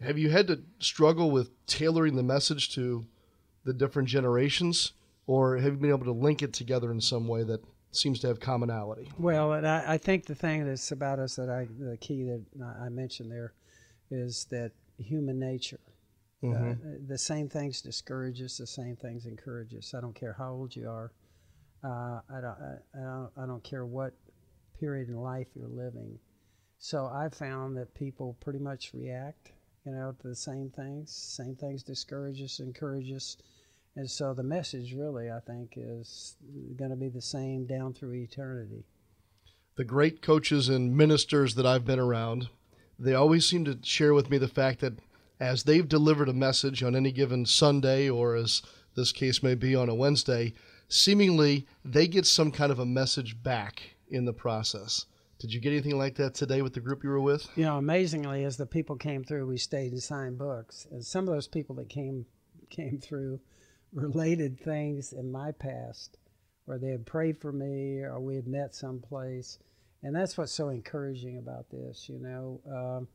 Have 0.00 0.18
you 0.18 0.30
had 0.30 0.46
to 0.46 0.62
struggle 0.78 1.30
with 1.30 1.50
tailoring 1.66 2.16
the 2.16 2.22
message 2.22 2.72
to 2.75 3.04
the 3.64 3.72
different 3.72 4.08
generations, 4.08 4.92
or 5.26 5.56
have 5.56 5.72
you 5.72 5.78
been 5.78 5.90
able 5.90 6.04
to 6.04 6.12
link 6.12 6.42
it 6.42 6.52
together 6.52 6.90
in 6.90 7.00
some 7.00 7.28
way 7.28 7.42
that 7.44 7.62
seems 7.92 8.20
to 8.20 8.28
have 8.28 8.40
commonality? 8.40 9.10
Well, 9.18 9.52
and 9.52 9.66
I, 9.66 9.84
I 9.94 9.99
think 9.99 10.26
the 10.26 10.34
thing 10.34 10.64
that's 10.66 10.92
about 10.92 11.18
us 11.18 11.37
that 11.37 11.50
I, 11.50 11.66
the 11.78 11.96
key 11.96 12.25
that 12.25 12.44
I 12.80 12.88
mentioned 12.88 13.30
there 13.30 13.52
is 14.10 14.46
that 14.50 14.72
human 14.98 15.38
nature. 15.38 15.80
Uh, 16.42 16.74
the 17.06 17.18
same 17.18 17.50
things 17.50 17.82
discourage 17.82 18.40
us, 18.40 18.56
the 18.56 18.66
same 18.66 18.96
things 18.96 19.26
encourage 19.26 19.74
us. 19.74 19.92
I 19.92 20.00
don't 20.00 20.14
care 20.14 20.34
how 20.38 20.52
old 20.52 20.74
you 20.74 20.88
are. 20.88 21.12
Uh, 21.84 22.20
I, 22.34 22.40
don't, 22.40 22.44
I, 22.44 22.76
I, 22.94 23.02
don't, 23.02 23.30
I 23.36 23.46
don't 23.46 23.62
care 23.62 23.84
what 23.84 24.14
period 24.78 25.08
in 25.08 25.16
life 25.16 25.48
you're 25.54 25.68
living. 25.68 26.18
So 26.78 27.10
I 27.12 27.28
found 27.28 27.76
that 27.76 27.92
people 27.94 28.38
pretty 28.40 28.58
much 28.58 28.92
react, 28.94 29.52
you 29.84 29.92
know, 29.92 30.14
to 30.22 30.28
the 30.28 30.34
same 30.34 30.70
things. 30.70 31.12
Same 31.12 31.54
things 31.54 31.82
discourage 31.82 32.40
us, 32.40 32.58
encourage 32.58 33.12
us. 33.12 33.36
And 33.96 34.10
so 34.10 34.32
the 34.32 34.42
message 34.42 34.94
really, 34.94 35.30
I 35.30 35.40
think, 35.40 35.74
is 35.76 36.36
going 36.76 36.90
to 36.90 36.96
be 36.96 37.10
the 37.10 37.20
same 37.20 37.66
down 37.66 37.92
through 37.92 38.14
eternity. 38.14 38.86
The 39.76 39.84
great 39.84 40.22
coaches 40.22 40.70
and 40.70 40.96
ministers 40.96 41.54
that 41.56 41.66
I've 41.66 41.84
been 41.84 41.98
around, 41.98 42.48
they 43.00 43.14
always 43.14 43.47
seem 43.47 43.64
to 43.64 43.78
share 43.83 44.14
with 44.14 44.30
me 44.30 44.38
the 44.38 44.47
fact 44.47 44.80
that 44.80 44.99
as 45.40 45.62
they've 45.62 45.88
delivered 45.88 46.28
a 46.28 46.35
message 46.35 46.83
on 46.83 46.95
any 46.95 47.11
given 47.11 47.47
Sunday, 47.47 48.09
or 48.09 48.37
as 48.37 48.62
this 48.95 49.11
case 49.11 49.42
may 49.42 49.54
be 49.54 49.75
on 49.75 49.88
a 49.88 49.95
Wednesday, 49.95 50.52
seemingly 50.88 51.66
they 51.85 52.07
get 52.07 52.26
some 52.26 52.52
kind 52.52 52.71
of 52.71 52.78
a 52.78 52.87
message 52.87 53.42
back 53.42 53.97
in 54.09 54.26
the 54.26 54.33
process. 54.33 55.07
Did 55.38 55.54
you 55.54 55.61
get 55.61 55.71
anything 55.71 55.97
like 55.97 56.16
that 56.16 56.35
today 56.35 56.61
with 56.61 56.75
the 56.75 56.80
group 56.80 57.02
you 57.02 57.09
were 57.09 57.21
with? 57.21 57.49
You 57.57 57.64
know, 57.64 57.78
amazingly, 57.78 58.45
as 58.45 58.59
the 58.59 58.66
people 58.66 58.97
came 58.97 59.25
through, 59.25 59.47
we 59.47 59.57
stayed 59.57 59.92
and 59.92 60.02
signed 60.02 60.37
books. 60.37 60.87
And 60.90 61.02
some 61.02 61.26
of 61.26 61.33
those 61.33 61.49
people 61.49 61.75
that 61.76 61.88
came 61.88 62.26
came 62.69 62.99
through 62.99 63.40
related 63.92 64.61
things 64.61 65.14
in 65.14 65.33
my 65.33 65.52
past, 65.52 66.19
where 66.66 66.78
they 66.78 66.90
had 66.90 67.07
prayed 67.07 67.40
for 67.40 67.52
me, 67.52 68.02
or 68.02 68.21
we 68.21 68.37
had 68.37 68.47
met 68.47 68.75
someplace, 68.75 69.59
and 70.02 70.14
that's 70.14 70.37
what's 70.37 70.52
so 70.52 70.69
encouraging 70.69 71.38
about 71.38 71.71
this. 71.71 72.09
You 72.09 72.19
know, 72.19 72.61
um, 72.66 73.09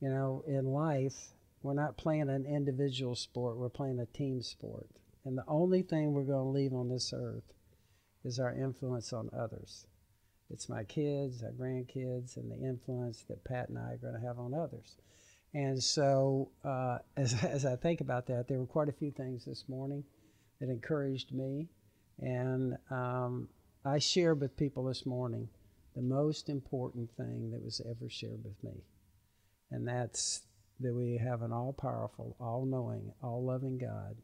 you 0.00 0.08
know, 0.08 0.44
in 0.46 0.66
life, 0.66 1.32
we're 1.62 1.74
not 1.74 1.96
playing 1.96 2.28
an 2.28 2.46
individual 2.46 3.14
sport; 3.14 3.56
we're 3.56 3.68
playing 3.68 4.00
a 4.00 4.06
team 4.06 4.42
sport, 4.42 4.88
and 5.24 5.36
the 5.36 5.44
only 5.48 5.82
thing 5.82 6.12
we're 6.12 6.22
going 6.22 6.44
to 6.44 6.58
leave 6.58 6.72
on 6.72 6.88
this 6.88 7.12
earth 7.14 7.52
is 8.24 8.38
our 8.38 8.52
influence 8.52 9.12
on 9.12 9.30
others. 9.36 9.86
It's 10.50 10.68
my 10.68 10.84
kids, 10.84 11.42
our 11.42 11.52
grandkids, 11.52 12.36
and 12.36 12.50
the 12.50 12.66
influence 12.66 13.24
that 13.28 13.44
Pat 13.44 13.68
and 13.68 13.78
I 13.78 13.92
are 13.92 13.98
going 13.98 14.14
to 14.14 14.26
have 14.26 14.38
on 14.38 14.54
others. 14.54 14.96
And 15.54 15.82
so, 15.82 16.50
uh, 16.64 16.98
as, 17.16 17.34
as 17.44 17.64
I 17.66 17.76
think 17.76 18.00
about 18.00 18.26
that, 18.26 18.48
there 18.48 18.58
were 18.58 18.66
quite 18.66 18.88
a 18.88 18.92
few 18.92 19.10
things 19.10 19.44
this 19.44 19.64
morning 19.68 20.04
that 20.60 20.68
encouraged 20.68 21.32
me. 21.32 21.68
And 22.18 22.76
um, 22.90 23.48
I 23.84 23.98
shared 23.98 24.40
with 24.40 24.56
people 24.56 24.84
this 24.84 25.06
morning 25.06 25.48
the 25.98 26.04
most 26.04 26.48
important 26.48 27.10
thing 27.16 27.50
that 27.50 27.60
was 27.60 27.82
ever 27.84 28.08
shared 28.08 28.44
with 28.44 28.62
me. 28.62 28.84
And 29.72 29.88
that's 29.88 30.42
that 30.78 30.94
we 30.94 31.16
have 31.16 31.42
an 31.42 31.52
all 31.52 31.72
powerful, 31.72 32.36
all 32.38 32.64
knowing, 32.64 33.10
all 33.20 33.44
loving 33.44 33.78
God 33.78 34.14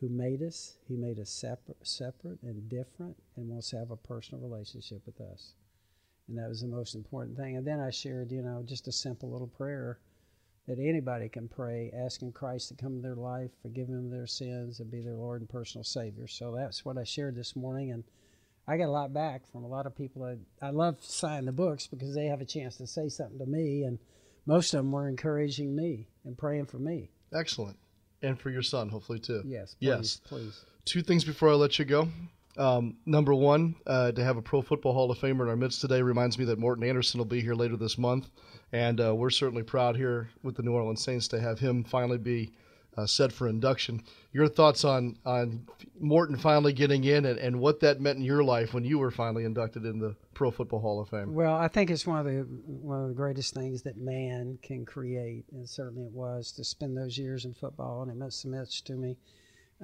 who 0.00 0.08
made 0.08 0.40
us. 0.42 0.78
He 0.88 0.96
made 0.96 1.20
us 1.20 1.28
separate, 1.28 1.76
separate 1.86 2.38
and 2.42 2.70
different, 2.70 3.18
and 3.36 3.50
wants 3.50 3.68
to 3.70 3.76
have 3.76 3.90
a 3.90 3.96
personal 3.96 4.48
relationship 4.48 5.02
with 5.04 5.20
us. 5.20 5.52
And 6.26 6.38
that 6.38 6.48
was 6.48 6.62
the 6.62 6.68
most 6.68 6.94
important 6.94 7.36
thing. 7.36 7.58
And 7.58 7.66
then 7.66 7.80
I 7.80 7.90
shared, 7.90 8.32
you 8.32 8.40
know, 8.40 8.64
just 8.66 8.88
a 8.88 8.92
simple 8.92 9.30
little 9.30 9.46
prayer 9.46 9.98
that 10.66 10.78
anybody 10.78 11.28
can 11.28 11.48
pray, 11.48 11.92
asking 11.94 12.32
Christ 12.32 12.68
to 12.68 12.76
come 12.76 12.96
into 12.96 13.02
their 13.02 13.14
life, 13.14 13.50
forgive 13.60 13.88
them 13.88 14.08
their 14.08 14.26
sins, 14.26 14.80
and 14.80 14.90
be 14.90 15.02
their 15.02 15.16
Lord 15.16 15.42
and 15.42 15.50
personal 15.50 15.84
Savior. 15.84 16.26
So 16.26 16.54
that's 16.56 16.82
what 16.82 16.96
I 16.96 17.04
shared 17.04 17.36
this 17.36 17.54
morning, 17.54 17.92
and 17.92 18.04
I 18.66 18.76
got 18.78 18.86
a 18.86 18.90
lot 18.90 19.12
back 19.12 19.42
from 19.52 19.64
a 19.64 19.68
lot 19.68 19.86
of 19.86 19.94
people. 19.96 20.22
That, 20.22 20.38
I 20.62 20.70
love 20.70 20.96
signing 21.00 21.46
the 21.46 21.52
books 21.52 21.86
because 21.86 22.14
they 22.14 22.26
have 22.26 22.40
a 22.40 22.44
chance 22.46 22.76
to 22.78 22.86
say 22.86 23.08
something 23.08 23.38
to 23.38 23.46
me, 23.46 23.82
and 23.84 23.98
most 24.46 24.72
of 24.74 24.78
them 24.78 24.92
were 24.92 25.08
encouraging 25.08 25.74
me 25.76 26.08
and 26.24 26.36
praying 26.36 26.66
for 26.66 26.78
me. 26.78 27.10
Excellent. 27.34 27.76
And 28.22 28.40
for 28.40 28.48
your 28.50 28.62
son, 28.62 28.88
hopefully, 28.88 29.18
too. 29.18 29.42
Yes, 29.44 29.74
please, 29.74 29.86
Yes. 29.88 30.20
please. 30.24 30.64
Two 30.86 31.02
things 31.02 31.24
before 31.24 31.50
I 31.50 31.54
let 31.54 31.78
you 31.78 31.84
go. 31.84 32.08
Um, 32.56 32.96
number 33.04 33.34
one, 33.34 33.74
uh, 33.86 34.12
to 34.12 34.24
have 34.24 34.36
a 34.36 34.42
Pro 34.42 34.62
Football 34.62 34.92
Hall 34.94 35.10
of 35.10 35.18
Famer 35.18 35.42
in 35.42 35.48
our 35.48 35.56
midst 35.56 35.80
today 35.80 36.00
reminds 36.00 36.38
me 36.38 36.44
that 36.46 36.58
Morten 36.58 36.84
Andersen 36.84 37.18
will 37.18 37.24
be 37.26 37.40
here 37.40 37.54
later 37.54 37.76
this 37.76 37.98
month, 37.98 38.30
and 38.72 39.00
uh, 39.00 39.14
we're 39.14 39.30
certainly 39.30 39.64
proud 39.64 39.96
here 39.96 40.30
with 40.42 40.54
the 40.54 40.62
New 40.62 40.72
Orleans 40.72 41.02
Saints 41.02 41.26
to 41.28 41.40
have 41.40 41.58
him 41.58 41.82
finally 41.84 42.16
be 42.18 42.52
uh, 42.96 43.06
set 43.06 43.32
for 43.32 43.48
induction. 43.48 44.02
Your 44.32 44.48
thoughts 44.48 44.84
on 44.84 45.16
on 45.24 45.66
Morten 46.00 46.36
finally 46.36 46.72
getting 46.72 47.04
in 47.04 47.24
and, 47.24 47.38
and 47.38 47.60
what 47.60 47.80
that 47.80 48.00
meant 48.00 48.18
in 48.18 48.24
your 48.24 48.44
life 48.44 48.74
when 48.74 48.84
you 48.84 48.98
were 48.98 49.10
finally 49.10 49.44
inducted 49.44 49.84
in 49.84 49.98
the 49.98 50.16
Pro 50.34 50.50
Football 50.50 50.80
Hall 50.80 51.00
of 51.00 51.08
Fame? 51.08 51.34
Well, 51.34 51.54
I 51.54 51.68
think 51.68 51.90
it's 51.90 52.06
one 52.06 52.18
of 52.18 52.26
the 52.26 52.42
one 52.66 53.02
of 53.02 53.08
the 53.08 53.14
greatest 53.14 53.54
things 53.54 53.82
that 53.82 53.96
man 53.96 54.58
can 54.62 54.84
create, 54.84 55.44
and 55.52 55.68
certainly 55.68 56.04
it 56.04 56.12
was 56.12 56.52
to 56.52 56.64
spend 56.64 56.96
those 56.96 57.16
years 57.16 57.44
in 57.44 57.54
football, 57.54 58.02
and 58.02 58.10
it 58.10 58.16
meant 58.16 58.32
so 58.32 58.48
much 58.48 58.84
to 58.84 58.94
me. 58.94 59.16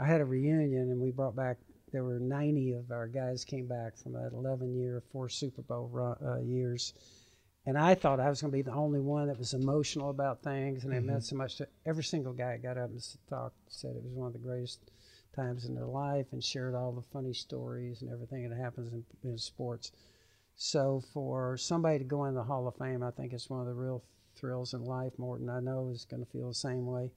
I 0.00 0.07
had 0.07 0.21
a 0.21 0.25
reunion, 0.25 0.90
and 0.90 1.00
we 1.00 1.11
brought 1.11 1.37
back. 1.37 1.59
There 1.93 2.05
were 2.05 2.21
90 2.21 2.75
of 2.75 2.93
our 2.93 3.09
guys 3.09 3.45
came 3.45 3.67
back 3.67 3.97
from 3.97 4.12
that 4.12 4.31
11 4.33 4.79
year, 4.79 5.02
four 5.11 5.29
Super 5.29 5.62
Bowl 5.62 5.88
run, 5.93 6.17
uh, 6.25 6.38
years, 6.38 6.95
and 7.67 7.76
I 7.76 7.95
thought 7.95 8.21
I 8.21 8.29
was 8.29 8.40
going 8.40 8.50
to 8.50 8.57
be 8.57 8.62
the 8.62 8.73
only 8.73 9.00
one 9.00 9.29
that 9.29 9.38
was 9.38 9.52
emotional 9.52 10.11
about 10.11 10.43
things, 10.43 10.85
and 10.85 10.93
it 10.93 11.05
meant 11.05 11.19
mm-hmm. 11.19 11.25
so 11.25 11.37
much 11.37 11.57
to 11.57 11.69
every 11.87 12.05
single 12.05 12.33
guy. 12.33 12.57
Got 12.57 12.79
up 12.79 12.90
and 12.90 13.02
talked, 13.29 13.57
said 13.69 13.97
it 13.97 14.02
was 14.02 14.14
one 14.14 14.29
of 14.29 14.33
the 14.33 14.38
greatest 14.38 14.90
times 15.37 15.67
in 15.67 15.75
their 15.75 15.87
life, 15.87 16.26
and 16.33 16.43
shared 16.43 16.75
all 16.75 16.93
the 16.93 17.02
funny 17.12 17.35
stories 17.35 18.02
and 18.02 18.11
everything 18.11 18.49
that 18.49 18.59
happens 18.59 18.93
in, 18.93 19.05
in 19.25 19.37
sports. 19.37 19.93
So 20.57 21.02
for 21.12 21.57
somebody 21.57 21.99
to 21.99 22.05
go 22.05 22.25
in 22.25 22.35
the 22.35 22.43
Hall 22.43 22.67
of 22.67 22.76
Fame, 22.76 23.02
I 23.02 23.11
think 23.11 23.33
it's 23.33 23.50
one 23.50 23.61
of 23.61 23.67
the 23.67 23.75
real 23.75 24.02
thrills 24.37 24.75
in 24.75 24.85
life. 24.85 25.12
Morten, 25.19 25.50
I 25.50 25.61
know, 25.61 25.90
is 25.90 26.07
going 26.07 26.25
to 26.25 26.31
feel 26.31 26.49
the 26.49 26.55
same 26.55 26.87
way 26.87 27.11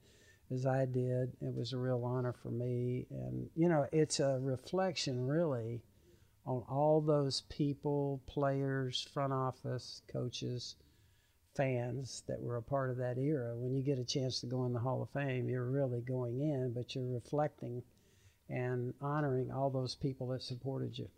as 0.50 0.66
I 0.66 0.84
did. 0.84 1.32
It 1.40 1.54
was 1.54 1.72
a 1.72 1.78
real 1.78 2.04
honor 2.04 2.34
for 2.42 2.50
me, 2.50 3.06
and 3.10 3.48
you 3.56 3.68
know, 3.68 3.86
it's 3.92 4.20
a 4.20 4.38
reflection 4.40 5.26
really 5.26 5.82
on 6.46 6.62
all 6.68 7.00
those 7.00 7.42
people, 7.48 8.22
players, 8.26 9.06
front 9.12 9.32
office, 9.32 10.02
coaches, 10.12 10.76
fans 11.56 12.22
that 12.26 12.40
were 12.40 12.56
a 12.56 12.62
part 12.62 12.90
of 12.90 12.96
that 12.98 13.18
era. 13.18 13.54
When 13.56 13.74
you 13.74 13.82
get 13.82 13.98
a 13.98 14.04
chance 14.04 14.40
to 14.40 14.46
go 14.46 14.64
in 14.66 14.72
the 14.72 14.80
Hall 14.80 15.02
of 15.02 15.10
Fame, 15.10 15.48
you're 15.48 15.70
really 15.70 16.00
going 16.00 16.40
in, 16.40 16.72
but 16.74 16.94
you're 16.94 17.06
reflecting 17.06 17.82
and 18.50 18.92
honoring 19.00 19.50
all 19.50 19.70
those 19.70 19.94
people 19.94 20.28
that 20.28 20.42
supported 20.42 20.98
you. 20.98 21.08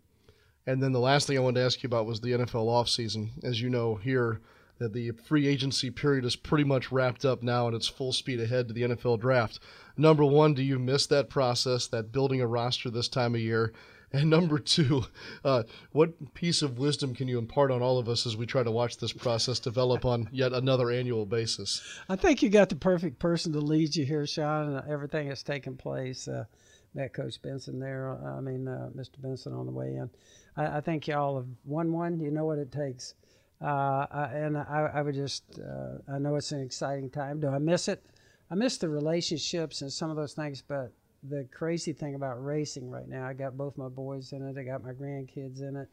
And 0.65 0.81
then 0.81 0.91
the 0.91 0.99
last 0.99 1.27
thing 1.27 1.37
I 1.37 1.41
wanted 1.41 1.61
to 1.61 1.65
ask 1.65 1.81
you 1.81 1.87
about 1.87 2.05
was 2.05 2.21
the 2.21 2.31
NFL 2.31 2.67
offseason. 2.67 3.43
As 3.43 3.61
you 3.61 3.69
know, 3.69 3.95
here 3.95 4.41
that 4.79 4.93
the 4.93 5.11
free 5.11 5.47
agency 5.47 5.89
period 5.89 6.23
is 6.23 6.35
pretty 6.35 6.63
much 6.63 6.91
wrapped 6.91 7.25
up 7.25 7.41
now 7.41 7.67
and 7.67 7.75
it's 7.75 7.87
full 7.87 8.13
speed 8.13 8.39
ahead 8.39 8.67
to 8.67 8.73
the 8.73 8.83
NFL 8.83 9.19
draft. 9.19 9.59
Number 9.95 10.23
one, 10.23 10.53
do 10.53 10.61
you 10.61 10.77
miss 10.77 11.07
that 11.07 11.29
process, 11.29 11.87
that 11.87 12.11
building 12.11 12.41
a 12.41 12.47
roster 12.47 12.89
this 12.89 13.07
time 13.07 13.33
of 13.33 13.41
year? 13.41 13.73
And 14.13 14.29
number 14.29 14.57
two, 14.59 15.03
uh, 15.43 15.63
what 15.91 16.33
piece 16.33 16.61
of 16.61 16.77
wisdom 16.77 17.13
can 17.13 17.27
you 17.27 17.37
impart 17.37 17.71
on 17.71 17.81
all 17.81 17.99
of 17.99 18.07
us 18.07 18.25
as 18.25 18.37
we 18.37 18.45
try 18.45 18.63
to 18.63 18.71
watch 18.71 18.97
this 18.97 19.11
process 19.11 19.59
develop 19.59 20.05
on 20.05 20.29
yet 20.31 20.53
another 20.53 20.89
annual 20.91 21.25
basis? 21.25 21.81
I 22.07 22.15
think 22.15 22.41
you 22.41 22.49
got 22.49 22.69
the 22.69 22.75
perfect 22.75 23.19
person 23.19 23.51
to 23.53 23.59
lead 23.59 23.95
you 23.95 24.05
here, 24.05 24.25
Sean, 24.25 24.75
and 24.75 24.89
everything 24.89 25.27
that's 25.27 25.43
taken 25.43 25.75
place. 25.75 26.27
Uh, 26.27 26.45
met 26.93 27.13
Coach 27.13 27.41
Benson 27.41 27.79
there. 27.79 28.17
I 28.25 28.41
mean, 28.41 28.67
uh, 28.67 28.89
Mr. 28.95 29.21
Benson 29.21 29.53
on 29.53 29.65
the 29.65 29.71
way 29.71 29.95
in. 29.95 30.09
I, 30.55 30.77
I 30.77 30.81
think 30.81 31.07
y'all 31.07 31.37
have 31.37 31.47
won 31.65 31.91
one. 31.91 32.19
You 32.19 32.31
know 32.31 32.45
what 32.45 32.59
it 32.59 32.71
takes. 32.71 33.13
Uh, 33.61 34.05
I, 34.11 34.29
and 34.33 34.57
I, 34.57 34.91
I 34.93 35.01
would 35.01 35.15
just, 35.15 35.43
uh, 35.59 36.11
I 36.11 36.19
know 36.19 36.35
it's 36.35 36.51
an 36.51 36.61
exciting 36.61 37.09
time. 37.09 37.39
Do 37.39 37.49
I 37.49 37.59
miss 37.59 37.87
it? 37.87 38.05
I 38.49 38.55
miss 38.55 38.77
the 38.77 38.89
relationships 38.89 39.81
and 39.81 39.91
some 39.91 40.09
of 40.09 40.15
those 40.15 40.33
things, 40.33 40.61
but 40.61 40.91
the 41.23 41.47
crazy 41.51 41.93
thing 41.93 42.15
about 42.15 42.43
racing 42.43 42.89
right 42.89 43.07
now, 43.07 43.27
I 43.27 43.33
got 43.33 43.57
both 43.57 43.77
my 43.77 43.89
boys 43.89 44.31
in 44.31 44.41
it, 44.41 44.59
I 44.59 44.63
got 44.63 44.83
my 44.83 44.91
grandkids 44.91 45.61
in 45.61 45.75
it, 45.75 45.89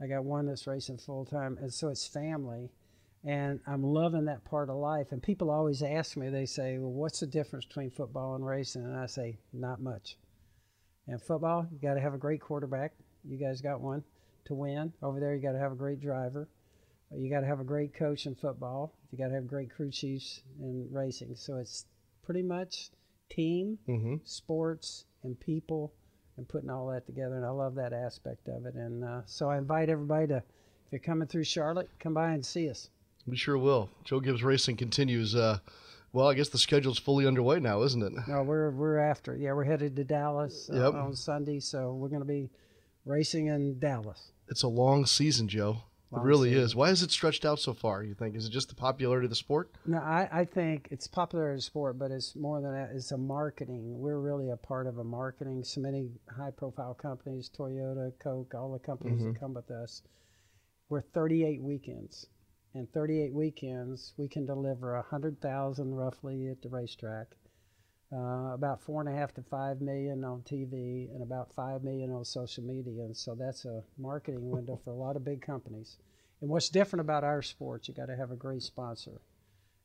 I 0.00 0.06
got 0.06 0.24
one 0.24 0.46
that's 0.46 0.66
racing 0.66 0.98
full 0.98 1.24
time, 1.24 1.58
and 1.60 1.72
so 1.72 1.88
it's 1.88 2.06
family 2.06 2.70
and 3.24 3.60
I'm 3.66 3.84
loving 3.84 4.24
that 4.24 4.44
part 4.44 4.68
of 4.68 4.76
life. 4.76 5.12
And 5.12 5.22
people 5.22 5.50
always 5.50 5.82
ask 5.82 6.16
me, 6.16 6.28
they 6.28 6.46
say, 6.46 6.78
"Well, 6.78 6.90
what's 6.90 7.20
the 7.20 7.26
difference 7.26 7.64
between 7.64 7.90
football 7.90 8.34
and 8.34 8.44
racing?" 8.44 8.82
And 8.82 8.96
I 8.96 9.06
say, 9.06 9.38
"Not 9.52 9.80
much." 9.80 10.18
And 11.06 11.22
football, 11.22 11.66
you 11.70 11.78
got 11.78 11.94
to 11.94 12.00
have 12.00 12.14
a 12.14 12.18
great 12.18 12.40
quarterback. 12.40 12.94
You 13.24 13.36
guys 13.36 13.60
got 13.60 13.80
one 13.80 14.04
to 14.46 14.54
win. 14.54 14.92
Over 15.02 15.20
there, 15.20 15.34
you 15.34 15.42
got 15.42 15.52
to 15.52 15.58
have 15.58 15.72
a 15.72 15.76
great 15.76 16.00
driver. 16.00 16.48
You 17.12 17.30
got 17.30 17.40
to 17.40 17.46
have 17.46 17.60
a 17.60 17.64
great 17.64 17.94
coach 17.94 18.26
in 18.26 18.34
football. 18.34 18.92
You 19.10 19.18
got 19.18 19.28
to 19.28 19.34
have 19.34 19.46
great 19.46 19.70
crew 19.70 19.90
chiefs 19.90 20.42
in 20.58 20.88
racing. 20.90 21.36
So 21.36 21.58
it's 21.58 21.86
pretty 22.22 22.42
much 22.42 22.90
team, 23.32 23.78
Mm-hmm. 23.88 24.16
sports, 24.24 25.04
and 25.24 25.38
people, 25.40 25.92
and 26.36 26.48
putting 26.48 26.70
all 26.70 26.88
that 26.88 27.06
together. 27.06 27.36
And 27.36 27.44
I 27.46 27.50
love 27.50 27.74
that 27.76 27.92
aspect 27.92 28.48
of 28.48 28.66
it. 28.66 28.74
And 28.74 29.04
uh, 29.04 29.22
so 29.26 29.48
I 29.50 29.58
invite 29.58 29.88
everybody 29.88 30.26
to 30.28 30.36
if 30.36 30.92
you're 30.92 30.98
coming 31.00 31.26
through 31.28 31.44
Charlotte, 31.44 31.88
come 31.98 32.12
by 32.14 32.32
and 32.32 32.44
see 32.44 32.68
us. 32.68 32.90
We 33.26 33.36
sure 33.36 33.56
will. 33.56 33.88
Joe 34.04 34.20
Gibbs 34.20 34.42
Racing 34.42 34.76
continues. 34.76 35.34
Uh, 35.34 35.58
well, 36.12 36.28
I 36.28 36.34
guess 36.34 36.48
the 36.50 36.58
schedule's 36.58 36.98
fully 36.98 37.26
underway 37.26 37.60
now, 37.60 37.82
isn't 37.82 38.02
it? 38.02 38.12
No, 38.28 38.42
we're 38.42 38.70
we're 38.72 38.98
after. 38.98 39.34
it. 39.34 39.40
Yeah, 39.40 39.52
we're 39.54 39.64
headed 39.64 39.96
to 39.96 40.04
Dallas 40.04 40.68
uh, 40.70 40.76
Yep. 40.76 40.94
on 40.94 41.14
Sunday, 41.16 41.60
so 41.60 41.94
we're 41.94 42.08
going 42.08 42.20
to 42.20 42.26
be 42.26 42.50
racing 43.06 43.46
in 43.46 43.78
Dallas. 43.78 44.32
It's 44.48 44.62
a 44.64 44.68
long 44.68 45.06
season, 45.06 45.48
Joe. 45.48 45.78
It 46.12 46.20
really 46.20 46.50
season. 46.50 46.64
is. 46.64 46.76
Why 46.76 46.90
is 46.90 47.02
it 47.02 47.10
stretched 47.10 47.44
out 47.44 47.58
so 47.58 47.72
far? 47.72 48.02
You 48.02 48.14
think 48.14 48.36
is 48.36 48.46
it 48.46 48.50
just 48.50 48.68
the 48.68 48.74
popularity 48.74 49.26
of 49.26 49.30
the 49.30 49.36
sport? 49.36 49.70
No, 49.86 49.98
I, 49.98 50.28
I 50.30 50.44
think 50.44 50.88
it's 50.90 51.06
popular 51.06 51.52
as 51.52 51.60
a 51.60 51.62
sport, 51.62 51.98
but 51.98 52.10
it's 52.10 52.36
more 52.36 52.60
than 52.60 52.72
that. 52.72 52.90
It's 52.94 53.12
a 53.12 53.16
marketing. 53.16 53.98
We're 53.98 54.18
really 54.18 54.50
a 54.50 54.56
part 54.56 54.86
of 54.86 54.98
a 54.98 55.04
marketing. 55.04 55.64
So 55.64 55.80
many 55.80 56.10
high-profile 56.36 56.94
companies, 56.94 57.50
Toyota, 57.56 58.12
Coke, 58.18 58.54
all 58.54 58.72
the 58.72 58.78
companies 58.78 59.20
that 59.20 59.30
mm-hmm. 59.30 59.40
come 59.40 59.54
with 59.54 59.70
us. 59.70 60.02
We're 60.88 61.00
38 61.00 61.62
weekends, 61.62 62.26
and 62.74 62.92
38 62.92 63.32
weekends 63.32 64.12
we 64.18 64.28
can 64.28 64.44
deliver 64.44 64.94
100,000 64.96 65.94
roughly 65.94 66.48
at 66.48 66.60
the 66.60 66.68
racetrack, 66.68 67.28
uh, 68.12 68.52
about 68.52 68.82
four 68.82 69.00
and 69.00 69.08
a 69.08 69.18
half 69.18 69.32
to 69.34 69.42
five 69.42 69.80
million 69.80 70.22
on 70.24 70.42
TV, 70.42 71.10
and 71.14 71.22
about 71.22 71.52
five 71.54 71.82
million 71.82 72.12
on 72.12 72.24
social 72.24 72.62
media. 72.62 73.04
And 73.04 73.16
so 73.16 73.34
that's 73.34 73.64
a 73.64 73.82
marketing 73.98 74.50
window 74.50 74.78
for 74.84 74.90
a 74.90 74.96
lot 74.96 75.16
of 75.16 75.24
big 75.24 75.40
companies. 75.40 75.96
And 76.40 76.50
what's 76.50 76.68
different 76.68 77.00
about 77.00 77.24
our 77.24 77.40
sports, 77.40 77.88
you 77.88 77.94
got 77.94 78.06
to 78.06 78.16
have 78.16 78.30
a 78.30 78.36
great 78.36 78.62
sponsor. 78.62 79.20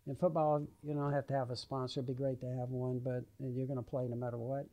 In 0.08 0.16
football, 0.16 0.66
you 0.84 0.94
don't 0.94 1.14
have 1.14 1.28
to 1.28 1.34
have 1.34 1.52
a 1.52 1.56
sponsor. 1.56 2.00
It'd 2.00 2.08
be 2.08 2.14
great 2.14 2.40
to 2.42 2.48
have 2.60 2.70
one, 2.70 3.00
but 3.00 3.24
you're 3.40 3.68
going 3.68 3.78
to 3.78 3.84
play 3.84 4.08
no 4.08 4.16
matter 4.16 4.38
what. 4.38 4.66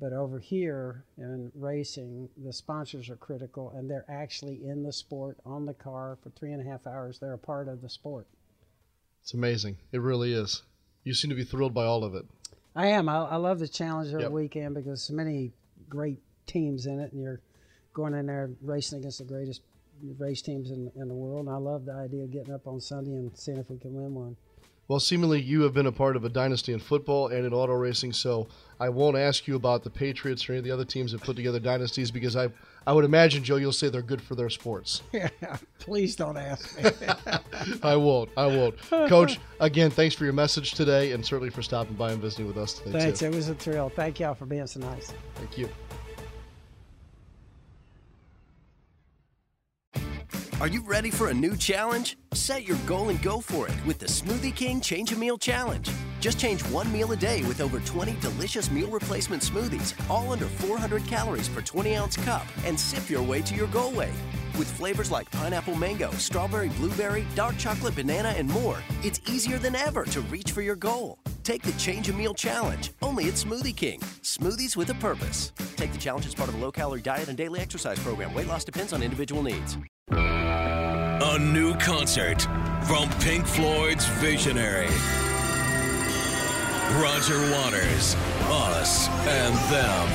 But 0.00 0.12
over 0.12 0.40
here 0.40 1.04
in 1.18 1.52
racing, 1.54 2.28
the 2.42 2.52
sponsors 2.52 3.10
are 3.10 3.16
critical, 3.16 3.70
and 3.76 3.88
they're 3.88 4.06
actually 4.08 4.64
in 4.64 4.82
the 4.82 4.92
sport 4.92 5.38
on 5.44 5.66
the 5.66 5.74
car 5.74 6.18
for 6.22 6.30
three 6.30 6.52
and 6.52 6.60
a 6.60 6.68
half 6.68 6.86
hours. 6.86 7.18
They're 7.18 7.34
a 7.34 7.38
part 7.38 7.68
of 7.68 7.80
the 7.82 7.88
sport. 7.88 8.26
It's 9.22 9.34
amazing. 9.34 9.76
It 9.92 10.00
really 10.00 10.32
is. 10.32 10.62
You 11.04 11.14
seem 11.14 11.30
to 11.30 11.36
be 11.36 11.44
thrilled 11.44 11.74
by 11.74 11.84
all 11.84 12.02
of 12.02 12.14
it. 12.14 12.24
I 12.74 12.88
am. 12.88 13.08
I, 13.08 13.16
I 13.16 13.36
love 13.36 13.58
the 13.58 13.68
challenge 13.68 14.08
every 14.08 14.22
Yep. 14.22 14.32
weekend 14.32 14.74
because 14.74 15.02
so 15.04 15.14
many 15.14 15.52
great 15.88 16.20
teams 16.46 16.86
in 16.86 16.98
it, 17.00 17.12
and 17.12 17.20
you're 17.22 17.40
going 17.92 18.14
in 18.14 18.26
there 18.26 18.50
racing 18.62 18.98
against 18.98 19.18
the 19.18 19.24
greatest 19.24 19.62
race 20.18 20.42
teams 20.42 20.70
in, 20.70 20.90
in 20.96 21.08
the 21.08 21.14
world. 21.14 21.46
And 21.46 21.54
I 21.54 21.58
love 21.58 21.84
the 21.84 21.92
idea 21.92 22.24
of 22.24 22.30
getting 22.32 22.52
up 22.52 22.66
on 22.66 22.80
Sunday 22.80 23.12
and 23.12 23.36
seeing 23.36 23.58
if 23.58 23.70
we 23.70 23.78
can 23.78 23.94
win 23.94 24.14
one. 24.14 24.36
Well, 24.86 25.00
seemingly 25.00 25.40
you 25.40 25.62
have 25.62 25.72
been 25.72 25.86
a 25.86 25.92
part 25.92 26.14
of 26.14 26.24
a 26.24 26.28
dynasty 26.28 26.72
in 26.72 26.78
football 26.78 27.28
and 27.28 27.46
in 27.46 27.54
auto 27.54 27.72
racing, 27.72 28.12
so 28.12 28.48
I 28.78 28.90
won't 28.90 29.16
ask 29.16 29.46
you 29.46 29.56
about 29.56 29.82
the 29.82 29.88
Patriots 29.90 30.48
or 30.48 30.52
any 30.52 30.58
of 30.58 30.64
the 30.64 30.70
other 30.70 30.84
teams 30.84 31.12
that 31.12 31.22
put 31.22 31.36
together 31.36 31.58
dynasties 31.58 32.10
because 32.10 32.36
I, 32.36 32.48
I 32.86 32.92
would 32.92 33.06
imagine, 33.06 33.42
Joe, 33.42 33.56
you'll 33.56 33.72
say 33.72 33.88
they're 33.88 34.02
good 34.02 34.20
for 34.20 34.34
their 34.34 34.50
sports. 34.50 35.02
Yeah, 35.12 35.30
please 35.78 36.16
don't 36.16 36.36
ask 36.36 36.82
me. 36.82 36.90
I 37.82 37.96
won't. 37.96 38.30
I 38.36 38.46
won't. 38.46 38.78
Coach, 38.90 39.40
again, 39.60 39.90
thanks 39.90 40.14
for 40.14 40.24
your 40.24 40.34
message 40.34 40.72
today 40.72 41.12
and 41.12 41.24
certainly 41.24 41.50
for 41.50 41.62
stopping 41.62 41.94
by 41.94 42.12
and 42.12 42.20
visiting 42.20 42.46
with 42.46 42.58
us 42.58 42.74
today, 42.74 42.98
Thanks. 42.98 43.20
too. 43.20 43.26
It 43.26 43.34
was 43.34 43.48
a 43.48 43.54
thrill. 43.54 43.88
Thank 43.88 44.20
y'all 44.20 44.34
for 44.34 44.44
being 44.44 44.66
so 44.66 44.80
nice. 44.80 45.14
Thank 45.36 45.56
you. 45.56 45.68
Are 50.60 50.68
you 50.68 50.82
ready 50.82 51.10
for 51.10 51.28
a 51.28 51.34
new 51.34 51.56
challenge? 51.56 52.16
Set 52.32 52.64
your 52.64 52.76
goal 52.86 53.08
and 53.08 53.20
go 53.22 53.40
for 53.40 53.66
it 53.66 53.74
with 53.84 53.98
the 53.98 54.06
Smoothie 54.06 54.54
King 54.54 54.80
Change 54.80 55.10
a 55.10 55.16
Meal 55.16 55.36
Challenge. 55.36 55.90
Just 56.20 56.38
change 56.38 56.62
one 56.68 56.90
meal 56.92 57.10
a 57.10 57.16
day 57.16 57.42
with 57.42 57.60
over 57.60 57.80
20 57.80 58.14
delicious 58.20 58.70
meal 58.70 58.88
replacement 58.88 59.42
smoothies, 59.42 59.92
all 60.08 60.30
under 60.30 60.46
400 60.46 61.04
calories 61.06 61.48
per 61.48 61.60
20 61.60 61.96
ounce 61.96 62.16
cup, 62.18 62.46
and 62.64 62.78
sip 62.78 63.10
your 63.10 63.22
way 63.22 63.42
to 63.42 63.54
your 63.54 63.66
goal 63.66 63.90
weight. 63.92 64.14
With 64.56 64.70
flavors 64.70 65.10
like 65.10 65.28
pineapple 65.32 65.74
mango, 65.74 66.12
strawberry 66.12 66.68
blueberry, 66.68 67.26
dark 67.34 67.58
chocolate 67.58 67.96
banana, 67.96 68.28
and 68.28 68.48
more, 68.48 68.78
it's 69.02 69.20
easier 69.28 69.58
than 69.58 69.74
ever 69.74 70.04
to 70.04 70.20
reach 70.22 70.52
for 70.52 70.62
your 70.62 70.76
goal. 70.76 71.18
Take 71.42 71.62
the 71.62 71.72
Change 71.72 72.08
a 72.08 72.12
Meal 72.12 72.32
Challenge, 72.32 72.92
only 73.02 73.24
at 73.24 73.34
Smoothie 73.34 73.76
King. 73.76 73.98
Smoothies 74.22 74.76
with 74.76 74.88
a 74.90 74.94
purpose. 74.94 75.52
Take 75.74 75.90
the 75.90 75.98
challenge 75.98 76.26
as 76.26 76.34
part 76.34 76.48
of 76.48 76.54
a 76.54 76.58
low 76.58 76.70
calorie 76.70 77.02
diet 77.02 77.26
and 77.26 77.36
daily 77.36 77.58
exercise 77.58 77.98
program. 77.98 78.32
Weight 78.32 78.46
loss 78.46 78.64
depends 78.64 78.92
on 78.92 79.02
individual 79.02 79.42
needs. 79.42 79.76
A 81.34 81.38
new 81.38 81.74
concert 81.78 82.42
from 82.86 83.10
Pink 83.18 83.44
Floyd's 83.44 84.06
Visionary. 84.20 84.86
Roger 87.02 87.40
Waters, 87.50 88.14
Us 88.42 89.08
and 89.08 89.52
Them. 89.68 90.08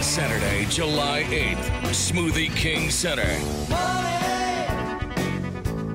Saturday, 0.00 0.66
July 0.66 1.24
8th, 1.30 1.68
Smoothie 1.90 2.54
King 2.54 2.90
Center. 2.90 3.26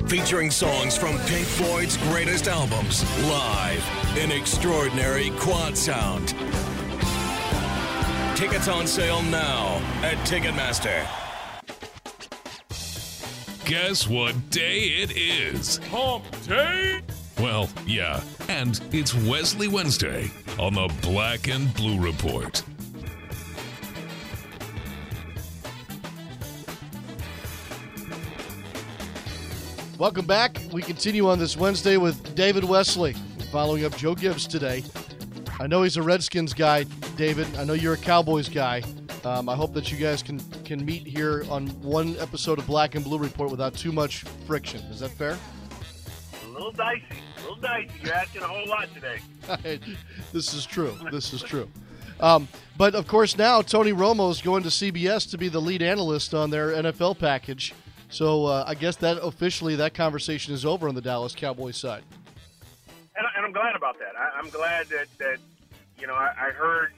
Featuring 0.09 0.51
songs 0.51 0.97
from 0.97 1.17
Pink 1.27 1.47
Floyd's 1.47 1.95
greatest 2.09 2.49
albums, 2.49 3.05
live 3.29 4.17
in 4.17 4.33
extraordinary 4.33 5.29
quad 5.39 5.77
sound. 5.77 6.35
Tickets 8.35 8.67
on 8.67 8.85
sale 8.85 9.21
now 9.21 9.77
at 10.03 10.17
Ticketmaster. 10.27 11.07
Guess 13.67 14.07
what 14.07 14.49
day 14.49 14.83
it 14.83 15.17
is? 15.17 15.79
Hump 15.89 16.23
Day? 16.47 17.01
Well, 17.37 17.69
yeah, 17.85 18.21
and 18.47 18.79
it's 18.93 19.13
Wesley 19.13 19.67
Wednesday 19.67 20.31
on 20.57 20.75
the 20.75 20.89
Black 21.01 21.49
and 21.49 21.73
Blue 21.73 21.99
Report. 21.99 22.63
Welcome 29.99 30.25
back. 30.25 30.61
We 30.71 30.81
continue 30.81 31.27
on 31.27 31.37
this 31.37 31.57
Wednesday 31.57 31.97
with 31.97 32.35
David 32.35 32.63
Wesley, 32.63 33.17
following 33.51 33.83
up 33.83 33.97
Joe 33.97 34.15
Gibbs 34.15 34.47
today. 34.47 34.81
I 35.59 35.67
know 35.67 35.83
he's 35.83 35.97
a 35.97 36.01
Redskins 36.01 36.53
guy, 36.53 36.83
David. 37.17 37.47
I 37.57 37.65
know 37.65 37.73
you're 37.73 37.95
a 37.95 37.97
Cowboys 37.97 38.47
guy. 38.47 38.81
Um, 39.27 39.49
I 39.49 39.55
hope 39.55 39.73
that 39.73 39.91
you 39.91 39.97
guys 39.97 40.23
can 40.23 40.39
can 40.63 40.85
meet 40.85 41.05
here 41.05 41.43
on 41.49 41.67
one 41.81 42.15
episode 42.17 42.59
of 42.59 42.65
Black 42.65 42.95
and 42.95 43.03
Blue 43.03 43.17
Report 43.17 43.51
without 43.51 43.73
too 43.73 43.91
much 43.91 44.21
friction. 44.45 44.79
Is 44.85 45.01
that 45.01 45.11
fair? 45.11 45.37
A 46.45 46.47
little 46.47 46.71
dicey, 46.71 47.03
a 47.37 47.41
little 47.41 47.57
dicey. 47.57 47.91
You're 48.01 48.13
asking 48.13 48.43
a 48.43 48.47
whole 48.47 48.65
lot 48.69 48.87
today. 48.93 49.19
this 50.31 50.53
is 50.53 50.65
true. 50.65 50.97
This 51.11 51.33
is 51.33 51.41
true. 51.41 51.69
Um, 52.21 52.47
but 52.77 52.95
of 52.95 53.05
course, 53.07 53.37
now 53.37 53.61
Tony 53.61 53.91
Romo 53.91 54.31
is 54.31 54.41
going 54.41 54.63
to 54.63 54.69
CBS 54.69 55.29
to 55.31 55.37
be 55.37 55.49
the 55.49 55.59
lead 55.61 55.81
analyst 55.81 56.33
on 56.33 56.49
their 56.49 56.69
NFL 56.69 57.19
package. 57.19 57.73
So 58.09 58.45
uh, 58.45 58.63
I 58.65 58.75
guess 58.75 58.95
that 58.97 59.17
officially 59.21 59.75
that 59.75 59.93
conversation 59.93 60.53
is 60.53 60.65
over 60.65 60.87
on 60.87 60.95
the 60.95 61.01
Dallas 61.01 61.35
Cowboys 61.35 61.75
side. 61.75 62.03
And, 63.17 63.27
I- 63.27 63.31
and 63.35 63.45
I'm 63.45 63.51
glad 63.51 63.75
about 63.75 63.99
that. 63.99 64.13
I, 64.17 64.39
I'm 64.39 64.49
glad 64.49 64.87
that, 64.87 65.07
that 65.19 65.37
you 65.99 66.07
know, 66.07 66.13
I, 66.15 66.31
I 66.47 66.51
heard 66.51 66.93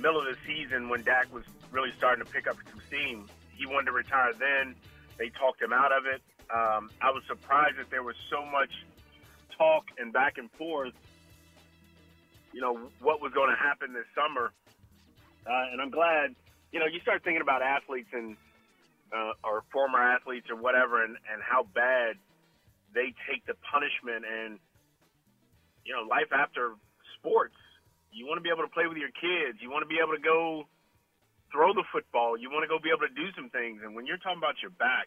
middle 0.00 0.20
of 0.20 0.26
the 0.26 0.36
season 0.46 0.88
when 0.88 1.02
Dak 1.02 1.32
was 1.32 1.44
really 1.70 1.92
starting 1.96 2.24
to 2.24 2.30
pick 2.30 2.46
up 2.46 2.56
some 2.70 2.80
steam. 2.88 3.28
He 3.56 3.66
wanted 3.66 3.86
to 3.86 3.92
retire 3.92 4.32
then. 4.38 4.74
They 5.18 5.28
talked 5.30 5.60
him 5.60 5.72
out 5.72 5.92
of 5.92 6.06
it. 6.06 6.22
Um, 6.52 6.90
I 7.00 7.10
was 7.10 7.22
surprised 7.28 7.78
that 7.78 7.90
there 7.90 8.02
was 8.02 8.16
so 8.28 8.44
much 8.44 8.70
talk 9.56 9.84
and 9.98 10.12
back 10.12 10.38
and 10.38 10.50
forth, 10.52 10.94
you 12.52 12.60
know, 12.60 12.88
what 13.00 13.20
was 13.20 13.32
going 13.32 13.50
to 13.50 13.56
happen 13.56 13.92
this 13.92 14.06
summer. 14.14 14.52
Uh, 15.46 15.72
and 15.72 15.80
I'm 15.80 15.90
glad, 15.90 16.34
you 16.72 16.80
know, 16.80 16.86
you 16.86 17.00
start 17.00 17.22
thinking 17.22 17.42
about 17.42 17.62
athletes 17.62 18.08
and 18.12 18.36
uh, 19.12 19.32
or 19.44 19.64
former 19.72 19.98
athletes 19.98 20.48
or 20.50 20.56
whatever, 20.56 21.04
and, 21.04 21.16
and 21.32 21.42
how 21.42 21.64
bad 21.74 22.16
they 22.94 23.14
take 23.30 23.44
the 23.46 23.54
punishment 23.70 24.24
and 24.24 24.58
you 25.84 25.94
know 25.94 26.02
life 26.02 26.32
after 26.32 26.74
sports. 27.18 27.54
You 28.12 28.26
want 28.26 28.38
to 28.38 28.42
be 28.42 28.50
able 28.50 28.62
to 28.66 28.72
play 28.72 28.86
with 28.86 28.98
your 28.98 29.10
kids. 29.14 29.58
You 29.60 29.70
want 29.70 29.82
to 29.82 29.88
be 29.88 29.98
able 30.02 30.14
to 30.16 30.20
go 30.22 30.64
throw 31.52 31.72
the 31.74 31.84
football. 31.92 32.36
You 32.38 32.50
want 32.50 32.64
to 32.64 32.68
go 32.68 32.78
be 32.82 32.90
able 32.90 33.06
to 33.06 33.14
do 33.14 33.30
some 33.36 33.50
things. 33.50 33.80
And 33.84 33.94
when 33.94 34.06
you're 34.06 34.18
talking 34.18 34.38
about 34.38 34.54
your 34.62 34.70
back, 34.72 35.06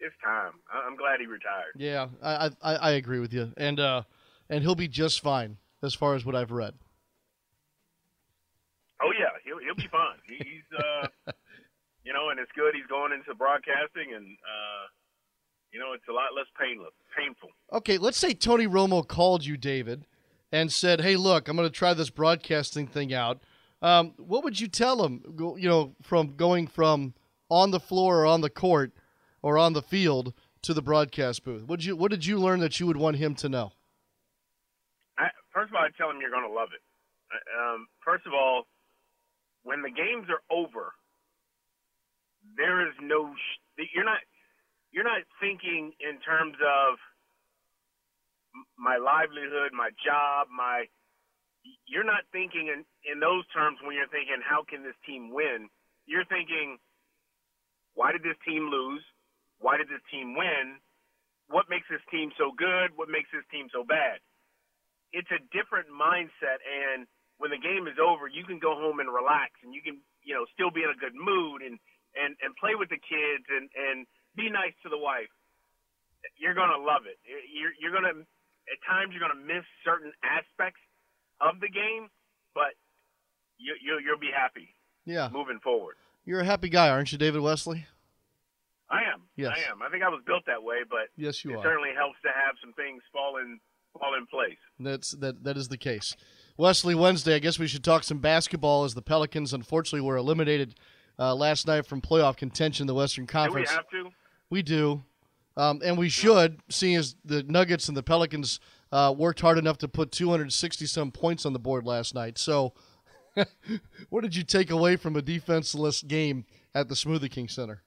it's 0.00 0.14
time. 0.22 0.52
I- 0.72 0.84
I'm 0.86 0.96
glad 0.96 1.20
he 1.20 1.26
retired. 1.26 1.74
Yeah, 1.76 2.08
I 2.22 2.50
I, 2.62 2.74
I 2.76 2.90
agree 2.92 3.20
with 3.20 3.32
you, 3.32 3.52
and 3.56 3.78
uh, 3.80 4.02
and 4.50 4.62
he'll 4.62 4.74
be 4.74 4.88
just 4.88 5.20
fine 5.20 5.56
as 5.82 5.94
far 5.94 6.14
as 6.14 6.24
what 6.24 6.34
I've 6.34 6.50
read. 6.50 6.74
Oh 9.02 9.12
yeah, 9.18 9.30
he'll 9.44 9.58
he'll 9.58 9.74
be 9.76 9.88
fine. 9.90 10.16
He, 10.26 10.36
he's 10.36 10.78
uh, 10.78 11.06
you 12.04 12.12
know, 12.12 12.30
and 12.30 12.40
it's 12.40 12.52
good. 12.56 12.74
He's 12.74 12.86
going 12.86 13.12
into 13.12 13.34
broadcasting, 13.34 14.14
and 14.14 14.24
uh, 14.26 14.84
you 15.72 15.78
know, 15.78 15.92
it's 15.92 16.06
a 16.08 16.12
lot 16.12 16.34
less 16.36 16.46
painless, 16.60 16.92
painful. 17.16 17.50
Okay, 17.72 17.98
let's 17.98 18.18
say 18.18 18.34
Tony 18.34 18.66
Romo 18.66 19.06
called 19.06 19.44
you, 19.44 19.56
David, 19.56 20.04
and 20.52 20.72
said, 20.72 21.00
"Hey, 21.00 21.16
look, 21.16 21.48
I'm 21.48 21.56
going 21.56 21.68
to 21.68 21.74
try 21.74 21.94
this 21.94 22.10
broadcasting 22.10 22.86
thing 22.86 23.12
out." 23.12 23.40
Um, 23.82 24.14
what 24.16 24.44
would 24.44 24.60
you 24.60 24.68
tell 24.68 25.04
him? 25.04 25.22
Go, 25.36 25.56
you 25.56 25.68
know, 25.68 25.94
from 26.02 26.36
going 26.36 26.66
from 26.66 27.14
on 27.50 27.70
the 27.70 27.80
floor 27.80 28.20
or 28.20 28.26
on 28.26 28.40
the 28.40 28.50
court 28.50 28.92
or 29.42 29.58
on 29.58 29.74
the 29.74 29.82
field 29.82 30.32
to 30.62 30.72
the 30.72 30.82
broadcast 30.82 31.44
booth. 31.44 31.64
What 31.64 31.80
did 31.80 31.86
you 31.86 31.96
What 31.96 32.10
did 32.10 32.24
you 32.24 32.38
learn 32.38 32.60
that 32.60 32.80
you 32.80 32.86
would 32.86 32.96
want 32.96 33.16
him 33.16 33.34
to 33.36 33.48
know? 33.48 33.72
I, 35.18 35.28
first 35.52 35.70
of 35.70 35.76
all, 35.76 35.82
I 35.82 35.90
tell 35.96 36.10
him 36.10 36.20
you're 36.20 36.30
going 36.30 36.48
to 36.48 36.54
love 36.54 36.70
it. 36.74 36.80
Um, 37.58 37.86
first 38.04 38.26
of 38.26 38.32
all, 38.32 38.66
when 39.62 39.82
the 39.82 39.90
games 39.90 40.28
are 40.30 40.42
over, 40.50 40.92
there 42.56 42.86
is 42.86 42.94
no 43.02 43.34
you're 43.94 44.04
not 44.04 44.20
you're 44.92 45.04
not 45.04 45.22
thinking 45.40 45.92
in 46.00 46.20
terms 46.20 46.54
of 46.62 46.96
my 48.78 48.96
livelihood, 48.96 49.74
my 49.74 49.90
job, 50.02 50.48
my 50.50 50.86
you're 51.88 52.04
not 52.04 52.28
thinking 52.28 52.68
in, 52.68 52.84
in 53.08 53.20
those 53.20 53.48
terms 53.48 53.80
when 53.80 53.96
you're 53.96 54.10
thinking 54.12 54.36
how 54.44 54.64
can 54.68 54.84
this 54.84 54.96
team 55.08 55.32
win. 55.32 55.72
You're 56.04 56.28
thinking 56.28 56.76
why 57.94 58.12
did 58.12 58.22
this 58.22 58.38
team 58.44 58.68
lose? 58.68 59.02
Why 59.62 59.78
did 59.78 59.88
this 59.88 60.02
team 60.10 60.36
win? 60.36 60.82
What 61.48 61.70
makes 61.70 61.86
this 61.88 62.02
team 62.10 62.32
so 62.36 62.52
good? 62.52 62.92
What 62.96 63.08
makes 63.08 63.30
this 63.32 63.46
team 63.48 63.70
so 63.72 63.84
bad? 63.84 64.20
It's 65.14 65.30
a 65.30 65.40
different 65.54 65.88
mindset 65.88 66.60
and 66.66 67.06
when 67.38 67.50
the 67.50 67.58
game 67.58 67.90
is 67.90 67.98
over, 67.98 68.30
you 68.30 68.46
can 68.46 68.62
go 68.62 68.78
home 68.78 69.00
and 69.02 69.10
relax 69.10 69.58
and 69.66 69.74
you 69.74 69.82
can, 69.82 69.98
you 70.22 70.34
know, 70.34 70.46
still 70.54 70.70
be 70.70 70.86
in 70.86 70.90
a 70.90 70.98
good 70.98 71.14
mood 71.14 71.62
and 71.62 71.78
and 72.14 72.38
and 72.42 72.54
play 72.56 72.78
with 72.78 72.90
the 72.90 73.00
kids 73.00 73.46
and 73.50 73.66
and 73.74 74.06
be 74.38 74.50
nice 74.50 74.74
to 74.82 74.88
the 74.88 74.98
wife. 74.98 75.30
You're 76.38 76.54
gonna 76.54 76.78
love 76.78 77.06
it. 77.10 77.18
You're 77.26 77.74
you're 77.78 77.94
gonna 77.94 78.22
at 78.70 78.78
times 78.88 79.12
you're 79.12 79.20
gonna 79.20 79.40
miss 79.40 79.64
certain 79.84 80.12
aspects 80.22 80.80
of 81.40 81.60
the 81.60 81.68
game, 81.68 82.08
but 82.54 82.74
you 83.58 83.74
you 83.82 84.00
you'll 84.04 84.18
be 84.18 84.30
happy. 84.34 84.74
Yeah. 85.04 85.28
Moving 85.32 85.60
forward. 85.62 85.96
You're 86.24 86.40
a 86.40 86.44
happy 86.44 86.68
guy, 86.68 86.88
aren't 86.88 87.12
you, 87.12 87.18
David 87.18 87.42
Wesley? 87.42 87.86
I 88.90 89.02
am. 89.12 89.22
Yes. 89.36 89.52
I 89.56 89.70
am. 89.70 89.82
I 89.82 89.90
think 89.90 90.02
I 90.02 90.08
was 90.08 90.22
built 90.26 90.44
that 90.46 90.62
way, 90.62 90.78
but 90.88 91.08
yes, 91.16 91.44
you 91.44 91.52
it 91.52 91.56
are. 91.56 91.62
certainly 91.62 91.90
helps 91.96 92.16
to 92.22 92.28
have 92.28 92.54
some 92.62 92.72
things 92.74 93.02
fall 93.12 93.36
in 93.38 93.58
fall 93.98 94.14
in 94.16 94.26
place. 94.26 94.58
That's 94.78 95.12
that 95.12 95.44
that 95.44 95.56
is 95.56 95.68
the 95.68 95.78
case. 95.78 96.16
Wesley, 96.56 96.94
Wednesday, 96.94 97.34
I 97.34 97.38
guess 97.40 97.58
we 97.58 97.66
should 97.66 97.82
talk 97.82 98.04
some 98.04 98.18
basketball 98.18 98.84
as 98.84 98.94
the 98.94 99.02
Pelicans 99.02 99.52
unfortunately 99.52 100.06
were 100.06 100.16
eliminated 100.16 100.76
uh, 101.18 101.34
last 101.34 101.66
night 101.66 101.84
from 101.86 102.00
playoff 102.00 102.36
contention 102.36 102.84
in 102.84 102.86
the 102.86 102.94
Western 102.94 103.26
Conference. 103.26 103.68
Do 103.68 103.74
we 103.74 103.76
have 103.76 104.10
to? 104.10 104.16
We 104.50 104.62
do. 104.62 105.02
Um, 105.56 105.80
and 105.84 105.96
we 105.96 106.08
should, 106.08 106.60
seeing 106.68 106.96
as 106.96 107.14
the 107.24 107.42
Nuggets 107.44 107.88
and 107.88 107.96
the 107.96 108.02
Pelicans 108.02 108.58
uh, 108.90 109.14
worked 109.16 109.40
hard 109.40 109.58
enough 109.58 109.78
to 109.78 109.88
put 109.88 110.10
260 110.10 110.86
some 110.86 111.10
points 111.12 111.46
on 111.46 111.52
the 111.52 111.58
board 111.58 111.84
last 111.86 112.14
night. 112.14 112.38
So, 112.38 112.74
what 114.10 114.22
did 114.22 114.34
you 114.34 114.42
take 114.42 114.70
away 114.70 114.96
from 114.96 115.16
a 115.16 115.22
defenseless 115.22 116.02
game 116.02 116.44
at 116.74 116.88
the 116.88 116.94
Smoothie 116.94 117.30
King 117.30 117.48
Center? 117.48 117.82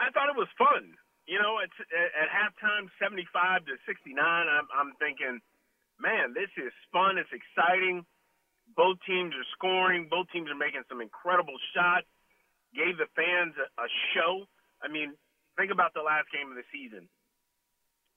I 0.00 0.10
thought 0.12 0.28
it 0.28 0.36
was 0.36 0.48
fun. 0.58 0.92
You 1.26 1.40
know, 1.40 1.60
it's 1.64 1.76
at, 1.88 2.12
at 2.24 2.28
halftime, 2.28 2.88
75 3.00 3.64
to 3.64 3.72
69. 3.86 4.20
I'm, 4.20 4.68
I'm 4.76 4.92
thinking, 5.00 5.40
man, 6.00 6.34
this 6.34 6.52
is 6.56 6.72
fun. 6.92 7.16
It's 7.16 7.32
exciting. 7.32 8.04
Both 8.76 8.98
teams 9.06 9.32
are 9.32 9.48
scoring. 9.56 10.08
Both 10.10 10.28
teams 10.32 10.50
are 10.50 10.58
making 10.58 10.84
some 10.88 11.00
incredible 11.00 11.56
shots. 11.72 12.08
Gave 12.76 12.98
the 12.98 13.08
fans 13.16 13.54
a, 13.56 13.68
a 13.80 13.88
show. 14.12 14.44
I 14.82 14.88
mean, 14.92 15.14
think 15.56 15.70
about 15.70 15.94
the 15.94 16.02
last 16.02 16.30
game 16.30 16.50
of 16.50 16.56
the 16.58 16.66
season. 16.70 17.06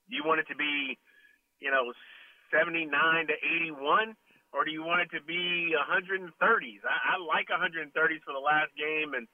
Do 0.08 0.12
you 0.16 0.24
want 0.24 0.40
it 0.40 0.48
to 0.48 0.56
be, 0.56 0.98
you 1.60 1.70
know, 1.70 1.92
79 2.50 2.88
to 3.28 3.36
81, 3.76 4.16
or 4.52 4.64
do 4.64 4.72
you 4.72 4.82
want 4.82 5.04
it 5.04 5.10
to 5.12 5.22
be 5.22 5.76
130s? 5.76 6.82
I, 6.82 6.96
I 7.12 7.20
like 7.20 7.52
130s 7.52 8.22
for 8.24 8.32
the 8.32 8.40
last 8.40 8.72
game, 8.74 9.12
and 9.12 9.28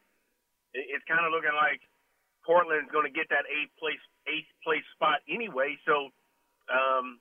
it, 0.75 0.85
it's 0.99 1.07
kind 1.07 1.23
of 1.23 1.31
looking 1.31 1.55
like 1.55 1.81
Portland's 2.43 2.91
going 2.91 3.07
to 3.07 3.15
get 3.15 3.31
that 3.31 3.49
eighth 3.49 3.73
place 3.81 4.03
eighth 4.29 4.51
place 4.61 4.85
spot 4.93 5.25
anyway. 5.29 5.79
So, 5.87 6.13
um, 6.69 7.21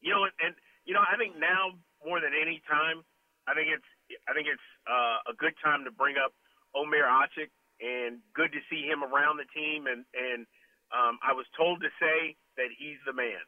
you 0.00 0.14
know, 0.14 0.24
and 0.24 0.54
you 0.86 0.94
know, 0.96 1.04
I 1.04 1.18
think 1.20 1.36
now 1.36 1.76
more 2.00 2.20
than 2.20 2.32
any 2.32 2.62
time, 2.64 3.04
I 3.44 3.52
think 3.52 3.68
it's 3.68 3.90
I 4.28 4.32
think 4.32 4.48
it's 4.48 4.68
uh, 4.88 5.28
a 5.28 5.34
good 5.36 5.54
time 5.60 5.84
to 5.84 5.92
bring 5.92 6.16
up 6.16 6.32
Omer 6.72 7.04
Asik, 7.04 7.52
and 7.80 8.18
good 8.34 8.52
to 8.52 8.60
see 8.70 8.86
him 8.86 9.02
around 9.02 9.38
the 9.38 9.48
team. 9.52 9.86
And 9.86 10.04
and 10.14 10.46
um, 10.92 11.18
I 11.24 11.32
was 11.32 11.46
told 11.56 11.80
to 11.80 11.88
say 12.00 12.36
that 12.56 12.68
he's 12.76 13.00
the 13.06 13.12
man. 13.12 13.42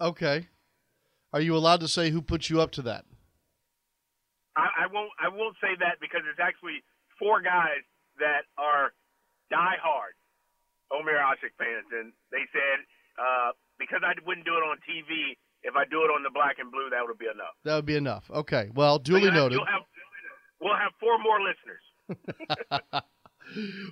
Okay, 0.00 0.48
are 1.32 1.40
you 1.40 1.56
allowed 1.56 1.80
to 1.80 1.88
say 1.88 2.10
who 2.10 2.22
put 2.22 2.48
you 2.50 2.60
up 2.60 2.70
to 2.72 2.82
that? 2.82 3.04
I, 4.56 4.84
I 4.84 4.86
won't 4.92 5.10
I 5.18 5.28
won't 5.28 5.56
say 5.60 5.74
that 5.80 5.98
because 6.00 6.22
it's 6.30 6.40
actually 6.40 6.82
four 7.18 7.42
guys 7.42 7.82
that 8.18 8.46
are 8.58 8.92
die 9.50 9.78
hard 9.82 10.14
Omer 10.92 11.18
Asik 11.18 11.54
fans, 11.58 11.88
and 11.90 12.12
they 12.30 12.44
said 12.52 12.78
uh, 13.18 13.50
because 13.78 14.00
I 14.04 14.14
wouldn't 14.26 14.46
do 14.46 14.54
it 14.54 14.64
on 14.64 14.78
TV, 14.86 15.36
if 15.62 15.74
I 15.76 15.84
do 15.84 16.02
it 16.02 16.10
on 16.12 16.22
the 16.22 16.30
black 16.30 16.58
and 16.58 16.70
blue, 16.70 16.90
that 16.90 17.02
would 17.06 17.18
be 17.18 17.26
enough. 17.26 17.56
That 17.64 17.74
would 17.76 17.86
be 17.86 17.96
enough. 17.96 18.30
Okay. 18.30 18.70
Well, 18.74 18.98
duly 18.98 19.24
have, 19.24 19.34
noted. 19.34 19.58
Have, 19.58 19.82
we'll 20.60 20.76
have 20.76 20.92
four 21.00 21.18
more 21.18 21.40
listeners. 21.40 21.84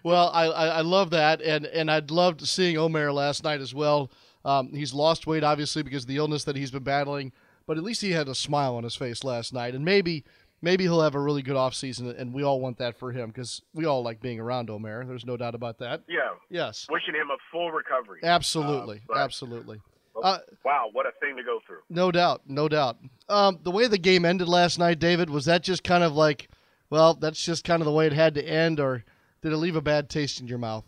well, 0.02 0.30
I, 0.32 0.46
I, 0.46 0.66
I 0.66 0.80
love 0.80 1.10
that, 1.10 1.40
and 1.42 1.66
and 1.66 1.90
I'd 1.90 2.10
loved 2.10 2.46
seeing 2.46 2.76
Omer 2.76 3.12
last 3.12 3.44
night 3.44 3.60
as 3.60 3.74
well. 3.74 4.10
Um, 4.44 4.70
he's 4.72 4.92
lost 4.92 5.26
weight 5.26 5.44
obviously 5.44 5.82
because 5.82 6.02
of 6.02 6.08
the 6.08 6.16
illness 6.16 6.44
that 6.44 6.56
he's 6.56 6.70
been 6.72 6.82
battling, 6.82 7.32
but 7.66 7.76
at 7.76 7.84
least 7.84 8.00
he 8.00 8.10
had 8.10 8.28
a 8.28 8.34
smile 8.34 8.74
on 8.74 8.82
his 8.84 8.96
face 8.96 9.22
last 9.22 9.52
night, 9.52 9.74
and 9.74 9.84
maybe 9.84 10.24
maybe 10.62 10.84
he'll 10.84 11.02
have 11.02 11.14
a 11.14 11.20
really 11.20 11.42
good 11.42 11.56
offseason, 11.56 12.18
and 12.18 12.32
we 12.32 12.42
all 12.42 12.60
want 12.60 12.78
that 12.78 12.96
for 12.98 13.12
him 13.12 13.28
because 13.28 13.62
we 13.74 13.84
all 13.84 14.02
like 14.02 14.20
being 14.20 14.40
around 14.40 14.70
Omer. 14.70 15.04
There's 15.04 15.26
no 15.26 15.36
doubt 15.36 15.54
about 15.54 15.78
that. 15.78 16.02
Yeah. 16.08 16.30
Yes. 16.48 16.86
Wishing 16.90 17.14
him 17.14 17.30
a 17.30 17.36
full 17.50 17.70
recovery. 17.70 18.20
Absolutely. 18.22 18.98
Uh, 18.98 19.08
but, 19.08 19.16
Absolutely. 19.18 19.80
Uh, 20.22 20.38
wow, 20.64 20.88
what 20.92 21.06
a 21.06 21.10
thing 21.20 21.36
to 21.36 21.42
go 21.42 21.58
through. 21.66 21.78
No 21.88 22.12
doubt. 22.12 22.42
No 22.46 22.68
doubt. 22.68 22.98
Um, 23.28 23.58
the 23.62 23.70
way 23.70 23.86
the 23.86 23.98
game 23.98 24.24
ended 24.24 24.46
last 24.46 24.78
night, 24.78 24.98
David, 24.98 25.30
was 25.30 25.46
that 25.46 25.62
just 25.62 25.82
kind 25.82 26.04
of 26.04 26.14
like, 26.14 26.48
well, 26.90 27.14
that's 27.14 27.42
just 27.42 27.64
kind 27.64 27.80
of 27.80 27.86
the 27.86 27.92
way 27.92 28.06
it 28.06 28.12
had 28.12 28.34
to 28.34 28.46
end, 28.46 28.78
or 28.78 29.04
did 29.42 29.52
it 29.52 29.56
leave 29.56 29.76
a 29.76 29.82
bad 29.82 30.08
taste 30.08 30.40
in 30.40 30.46
your 30.46 30.58
mouth? 30.58 30.84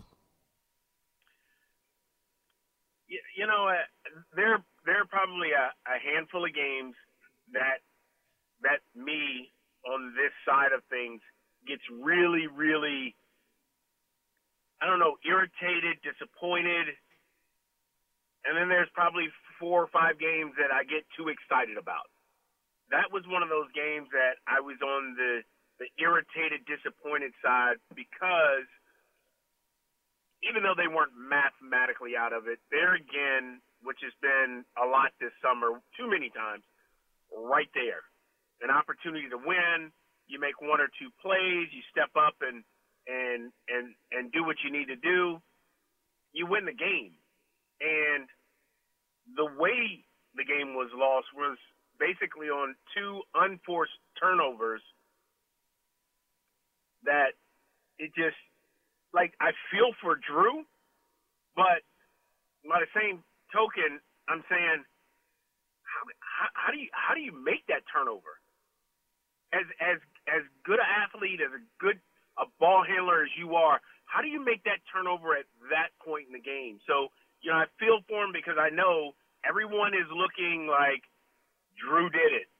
You, 3.09 3.21
you 3.37 3.47
know, 3.47 3.69
uh, 3.69 3.85
there 4.35 4.63
there 4.87 5.01
are 5.01 5.07
probably 5.07 5.51
a, 5.51 5.75
a 5.91 5.99
handful 5.99 6.45
of 6.45 6.55
games 6.55 6.95
that 7.53 7.83
that 8.63 8.81
me 8.95 9.51
on 9.85 10.15
this 10.17 10.33
side 10.49 10.73
of 10.73 10.81
things 10.89 11.21
gets 11.69 11.83
really, 11.91 12.47
really, 12.49 13.17
I 14.81 14.87
don't 14.87 14.99
know, 14.99 15.17
irritated, 15.25 16.01
disappointed. 16.01 16.93
And 18.45 18.57
then 18.57 18.69
there's 18.69 18.93
probably 18.93 19.29
four 19.61 19.83
or 19.85 19.89
five 19.89 20.21
games 20.21 20.53
that 20.61 20.73
I 20.73 20.85
get 20.85 21.05
too 21.17 21.29
excited 21.29 21.77
about. 21.77 22.09
That 22.93 23.09
was 23.13 23.25
one 23.25 23.43
of 23.43 23.49
those 23.49 23.73
games 23.73 24.09
that 24.13 24.37
I 24.45 24.61
was 24.61 24.77
on 24.85 25.17
the, 25.17 25.41
the 25.79 25.91
irritated, 25.99 26.63
disappointed 26.67 27.35
side 27.43 27.83
because 27.95 28.69
even 30.47 30.63
though 30.63 30.77
they 30.77 30.87
weren't 30.87 31.17
mathematically 31.17 32.15
out 32.15 32.33
of 32.33 32.47
it, 32.47 32.61
there 32.71 32.95
again, 32.95 33.65
which 33.83 33.99
has 34.05 34.13
been 34.21 34.63
a 34.77 34.87
lot 34.87 35.11
this 35.19 35.33
summer, 35.41 35.81
too 35.97 36.09
many 36.09 36.29
times, 36.31 36.63
right 37.33 37.71
there 37.75 38.05
an 38.63 38.71
opportunity 38.71 39.29
to 39.29 39.37
win. 39.37 39.93
You 40.27 40.41
make 40.41 40.61
one 40.61 40.81
or 40.81 40.89
two 40.97 41.13
plays, 41.21 41.69
you 41.73 41.83
step 41.93 42.11
up 42.17 42.41
and 42.41 42.65
and 43.07 43.53
and 43.69 43.93
and 44.13 44.33
do 44.33 44.45
what 44.45 44.57
you 44.65 44.73
need 44.73 44.89
to 44.89 44.97
do. 44.97 45.41
You 46.33 46.47
win 46.47 46.65
the 46.65 46.77
game. 46.77 47.13
And 47.81 48.27
the 49.37 49.45
way 49.61 50.05
the 50.35 50.45
game 50.45 50.75
was 50.75 50.89
lost 50.97 51.29
was 51.37 51.59
basically 52.01 52.49
on 52.49 52.75
two 52.97 53.21
unforced 53.35 53.99
turnovers 54.19 54.83
that 57.05 57.37
it 57.99 58.15
just 58.15 58.39
like 59.13 59.33
I 59.41 59.53
feel 59.71 59.93
for 60.03 60.17
Jrue, 60.17 60.65
but 61.55 61.85
by 62.67 62.81
the 62.81 62.91
same 62.95 63.23
token, 63.53 64.01
I'm 64.29 64.43
saying 64.51 64.83
how, 65.83 66.03
how, 66.19 66.49
how 66.55 66.71
do 66.73 66.79
you 66.79 66.89
how 66.93 67.15
do 67.15 67.21
you 67.21 67.33
make 67.33 67.67
that 67.69 67.87
turnover? 67.93 68.41
as 69.55 69.67
as 69.79 69.99
as 70.27 70.43
good 70.67 70.83
an 70.83 70.91
athlete, 70.91 71.39
as 71.39 71.55
a 71.55 71.63
good 71.79 72.03
a 72.35 72.51
ball 72.59 72.83
handler 72.83 73.23
as 73.23 73.31
you 73.39 73.55
are, 73.55 73.79
how 74.11 74.19
do 74.19 74.27
you 74.27 74.43
make 74.43 74.67
that 74.67 74.83
turnover 74.91 75.39
at 75.39 75.47
that 75.71 75.95
point 76.03 76.27
in 76.27 76.35
the 76.35 76.43
game? 76.43 76.83
So, 76.83 77.15
you 77.47 77.55
know, 77.55 77.63
I 77.63 77.71
feel 77.79 78.03
for 78.11 78.27
him 78.27 78.35
because 78.35 78.59
I 78.59 78.75
know 78.75 79.15
everyone 79.47 79.95
is 79.95 80.11
looking 80.11 80.67
like 80.67 81.07
Jrue 81.79 82.11
did 82.11 82.35
it. 82.35 82.51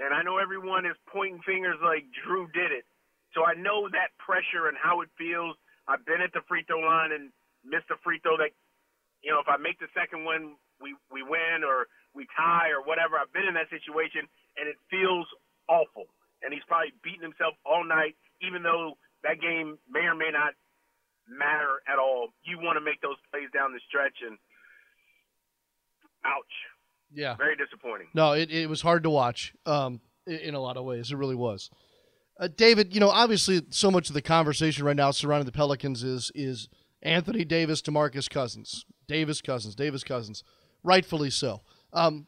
And 0.00 0.16
I 0.16 0.24
know 0.24 0.40
everyone 0.40 0.88
is 0.88 0.96
pointing 1.12 1.44
fingers 1.44 1.76
like 1.84 2.08
Jrue 2.24 2.48
did 2.56 2.72
it. 2.72 2.88
So 3.34 3.44
I 3.44 3.54
know 3.54 3.88
that 3.90 4.10
pressure 4.18 4.66
and 4.66 4.76
how 4.76 5.00
it 5.00 5.08
feels. 5.16 5.56
I've 5.86 6.04
been 6.04 6.20
at 6.20 6.32
the 6.32 6.42
free 6.46 6.64
throw 6.66 6.80
line 6.80 7.12
and 7.12 7.30
missed 7.64 7.90
a 7.90 7.98
free 8.02 8.18
throw 8.22 8.36
that, 8.38 8.50
you 9.22 9.30
know, 9.30 9.38
if 9.38 9.48
I 9.48 9.56
make 9.56 9.78
the 9.78 9.90
second 9.94 10.24
one, 10.24 10.56
we, 10.80 10.94
we 11.12 11.22
win 11.22 11.62
or 11.62 11.86
we 12.14 12.26
tie 12.36 12.70
or 12.74 12.82
whatever. 12.82 13.18
I've 13.18 13.32
been 13.32 13.46
in 13.46 13.54
that 13.54 13.70
situation 13.70 14.26
and 14.58 14.66
it 14.66 14.76
feels 14.90 15.26
awful. 15.68 16.10
And 16.42 16.54
he's 16.54 16.64
probably 16.66 16.96
beating 17.04 17.22
himself 17.22 17.54
all 17.66 17.84
night, 17.84 18.16
even 18.40 18.62
though 18.62 18.96
that 19.22 19.40
game 19.40 19.76
may 19.90 20.08
or 20.08 20.14
may 20.14 20.32
not 20.32 20.56
matter 21.28 21.84
at 21.86 21.98
all. 21.98 22.32
You 22.42 22.58
want 22.58 22.76
to 22.78 22.84
make 22.84 23.00
those 23.00 23.20
plays 23.30 23.52
down 23.52 23.72
the 23.72 23.80
stretch, 23.86 24.24
and 24.26 24.38
ouch. 26.24 26.56
Yeah. 27.12 27.36
Very 27.36 27.56
disappointing. 27.56 28.08
No, 28.14 28.32
it, 28.32 28.50
it 28.50 28.68
was 28.68 28.80
hard 28.80 29.02
to 29.02 29.10
watch 29.10 29.52
um, 29.66 30.00
in 30.26 30.54
a 30.54 30.60
lot 30.60 30.76
of 30.76 30.84
ways. 30.84 31.12
It 31.12 31.16
really 31.16 31.34
was. 31.34 31.70
Uh, 32.40 32.48
David, 32.56 32.94
you 32.94 33.00
know, 33.00 33.10
obviously, 33.10 33.60
so 33.68 33.90
much 33.90 34.08
of 34.08 34.14
the 34.14 34.22
conversation 34.22 34.86
right 34.86 34.96
now 34.96 35.10
surrounding 35.10 35.44
the 35.44 35.52
Pelicans 35.52 36.02
is 36.02 36.32
is 36.34 36.70
Anthony 37.02 37.44
Davis, 37.44 37.82
DeMarcus 37.82 38.30
Cousins, 38.30 38.86
Davis 39.06 39.42
Cousins, 39.42 39.74
Davis 39.74 40.02
Cousins, 40.02 40.42
rightfully 40.82 41.28
so. 41.28 41.60
Um, 41.92 42.26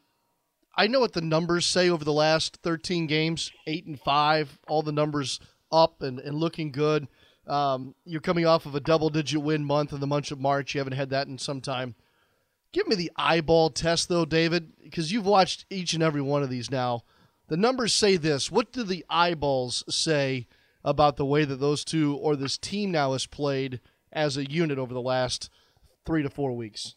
I 0.75 0.85
know 0.87 0.99
what 0.99 1.13
the 1.13 1.21
numbers 1.21 1.65
say 1.65 1.89
over 1.89 2.05
the 2.05 2.13
last 2.13 2.59
13 2.63 3.07
games, 3.07 3.51
eight 3.65 3.85
and 3.85 3.99
five, 3.99 4.59
all 4.67 4.83
the 4.83 4.91
numbers 4.91 5.39
up 5.71 6.03
and, 6.03 6.19
and 6.19 6.35
looking 6.35 6.71
good. 6.71 7.07
Um, 7.47 7.95
you're 8.05 8.21
coming 8.21 8.45
off 8.45 8.65
of 8.65 8.75
a 8.75 8.79
double 8.79 9.09
digit 9.09 9.41
win 9.41 9.65
month 9.65 9.93
in 9.93 9.99
the 9.99 10.07
month 10.07 10.31
of 10.31 10.39
March. 10.39 10.73
You 10.73 10.79
haven't 10.79 10.93
had 10.93 11.09
that 11.09 11.27
in 11.27 11.37
some 11.37 11.59
time. 11.59 11.95
Give 12.71 12.87
me 12.87 12.95
the 12.95 13.11
eyeball 13.15 13.71
test, 13.71 14.09
though, 14.09 14.25
David, 14.25 14.73
because 14.81 15.11
you've 15.11 15.25
watched 15.25 15.65
each 15.69 15.93
and 15.93 16.01
every 16.01 16.21
one 16.21 16.41
of 16.41 16.49
these 16.49 16.71
now. 16.71 17.03
The 17.47 17.57
numbers 17.57 17.93
say 17.93 18.17
this. 18.17 18.51
What 18.51 18.71
do 18.71 18.83
the 18.83 19.05
eyeballs 19.09 19.83
say 19.89 20.47
about 20.83 21.17
the 21.17 21.25
way 21.25 21.45
that 21.45 21.59
those 21.59 21.83
two 21.83 22.15
or 22.15 22.35
this 22.35 22.57
team 22.57 22.91
now 22.91 23.13
has 23.13 23.25
played 23.25 23.79
as 24.11 24.37
a 24.37 24.49
unit 24.49 24.77
over 24.77 24.93
the 24.93 25.01
last 25.01 25.49
three 26.05 26.23
to 26.23 26.29
four 26.29 26.53
weeks? 26.53 26.95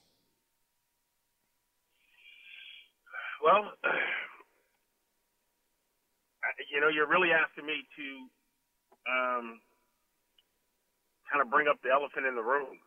Well, 3.43 3.73
you 6.73 6.81
know, 6.81 6.89
you're 6.89 7.09
really 7.09 7.31
asking 7.33 7.67
me 7.67 7.87
to 7.97 8.07
um, 9.11 9.61
kind 11.31 11.43
of 11.43 11.51
bring 11.51 11.69
up 11.69 11.79
the 11.83 11.91
elephant 11.91 12.27
in 12.27 12.35
the 12.35 12.43
room. 12.43 12.79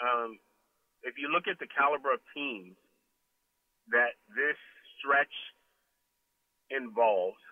Um, 0.00 0.38
if 1.02 1.14
you 1.18 1.28
look 1.32 1.48
at 1.48 1.58
the 1.58 1.66
caliber 1.70 2.12
of 2.12 2.20
teams 2.34 2.76
that 3.90 4.16
this 4.34 4.56
stretch 4.98 5.32
involves, 6.78 7.42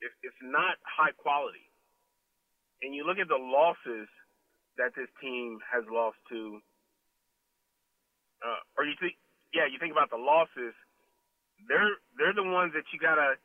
it, 0.00 0.10
it's 0.24 0.40
not 0.42 0.80
high 0.82 1.12
quality. 1.12 1.68
And 2.80 2.96
you 2.96 3.04
look 3.04 3.20
at 3.20 3.28
the 3.28 3.38
losses 3.38 4.08
that 4.80 4.96
this 4.96 5.08
team 5.20 5.60
has 5.68 5.84
lost 5.92 6.16
to, 6.32 6.58
uh, 8.40 8.60
or 8.80 8.88
you 8.88 8.96
think, 8.96 9.20
yeah, 9.52 9.68
you 9.68 9.76
think 9.76 9.92
about 9.92 10.08
the 10.08 10.20
losses. 10.20 10.72
They're 11.68 12.00
they're 12.16 12.32
the 12.32 12.46
ones 12.46 12.72
that 12.72 12.88
you 12.88 12.96
gotta 12.96 13.36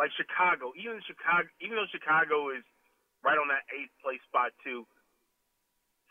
like 0.00 0.08
Chicago. 0.16 0.72
Even 0.80 1.04
Chicago, 1.04 1.44
even 1.60 1.76
though 1.76 1.90
Chicago 1.92 2.48
is 2.48 2.64
right 3.20 3.36
on 3.36 3.48
that 3.52 3.68
eighth 3.76 3.92
place 4.00 4.22
spot 4.24 4.56
too. 4.64 4.88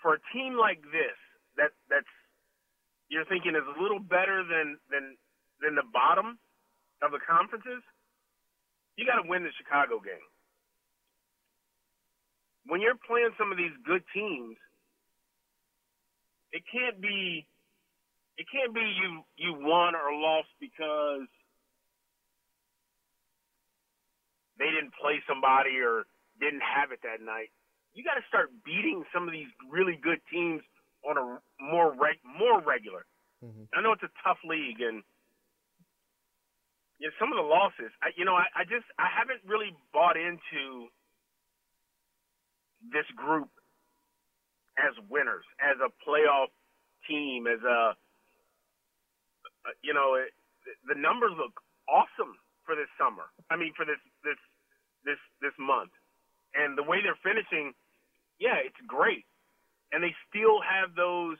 For 0.06 0.16
a 0.16 0.22
team 0.32 0.54
like 0.54 0.86
this, 0.94 1.18
that 1.58 1.74
that's 1.90 2.14
you're 3.10 3.26
thinking 3.26 3.58
is 3.58 3.66
a 3.66 3.78
little 3.82 4.00
better 4.00 4.46
than 4.46 4.78
than 4.94 5.18
than 5.62 5.76
the 5.76 5.88
bottom 5.92 6.40
of 7.02 7.12
the 7.12 7.20
conferences. 7.20 7.84
You 8.96 9.06
got 9.06 9.22
to 9.22 9.28
win 9.28 9.44
the 9.44 9.56
Chicago 9.56 10.00
game. 10.00 10.28
When 12.68 12.82
you're 12.82 13.00
playing 13.00 13.32
some 13.38 13.52
of 13.52 13.58
these 13.58 13.74
good 13.86 14.04
teams, 14.14 14.58
it 16.52 16.64
can't 16.72 17.00
be 17.00 17.48
it 18.38 18.46
can't 18.52 18.74
be 18.74 18.82
you 18.82 19.24
you 19.38 19.54
won 19.54 19.96
or 19.96 20.14
lost 20.14 20.50
because 20.60 21.28
they 24.60 24.68
didn't 24.68 24.94
play 25.00 25.24
somebody 25.28 25.80
or 25.80 26.04
didn't 26.40 26.64
have 26.64 26.92
it 26.92 27.00
that 27.04 27.24
night. 27.24 27.50
You 27.94 28.04
got 28.04 28.16
to 28.16 28.26
start 28.28 28.52
beating 28.64 29.04
some 29.14 29.28
of 29.28 29.32
these 29.32 29.50
really 29.72 29.96
good 29.96 30.20
teams 30.32 30.62
on 31.08 31.18
a 31.18 31.40
more 31.64 31.92
reg- 31.96 32.24
more 32.24 32.62
regular. 32.62 33.06
Mm-hmm. 33.44 33.72
I 33.74 33.82
know 33.82 33.94
it's 33.94 34.04
a 34.04 34.12
tough 34.24 34.40
league, 34.44 34.84
and 34.84 35.04
know, 37.08 37.14
some 37.20 37.32
of 37.32 37.38
the 37.38 37.48
losses. 37.48 37.92
I, 38.04 38.12
you 38.18 38.26
know, 38.26 38.36
I, 38.36 38.46
I 38.56 38.64
just 38.64 38.86
I 39.00 39.08
haven't 39.08 39.40
really 39.48 39.72
bought 39.94 40.18
into 40.18 40.92
this 42.92 43.08
group 43.16 43.50
as 44.80 44.96
winners, 45.10 45.44
as 45.60 45.76
a 45.80 45.92
playoff 46.04 46.52
team, 47.08 47.48
as 47.48 47.64
a 47.64 47.96
you 49.84 49.94
know, 49.94 50.16
it, 50.16 50.32
the 50.88 50.96
numbers 50.96 51.32
look 51.36 51.60
awesome 51.88 52.36
for 52.66 52.76
this 52.76 52.90
summer. 53.00 53.28
I 53.50 53.56
mean, 53.56 53.74
for 53.76 53.86
this 53.86 54.00
this 54.24 54.40
this 55.06 55.22
this 55.42 55.56
month, 55.60 55.92
and 56.56 56.78
the 56.78 56.84
way 56.84 57.00
they're 57.02 57.20
finishing, 57.24 57.74
yeah, 58.40 58.60
it's 58.64 58.80
great. 58.88 59.26
And 59.92 60.04
they 60.04 60.14
still 60.30 60.62
have 60.62 60.94
those 60.94 61.38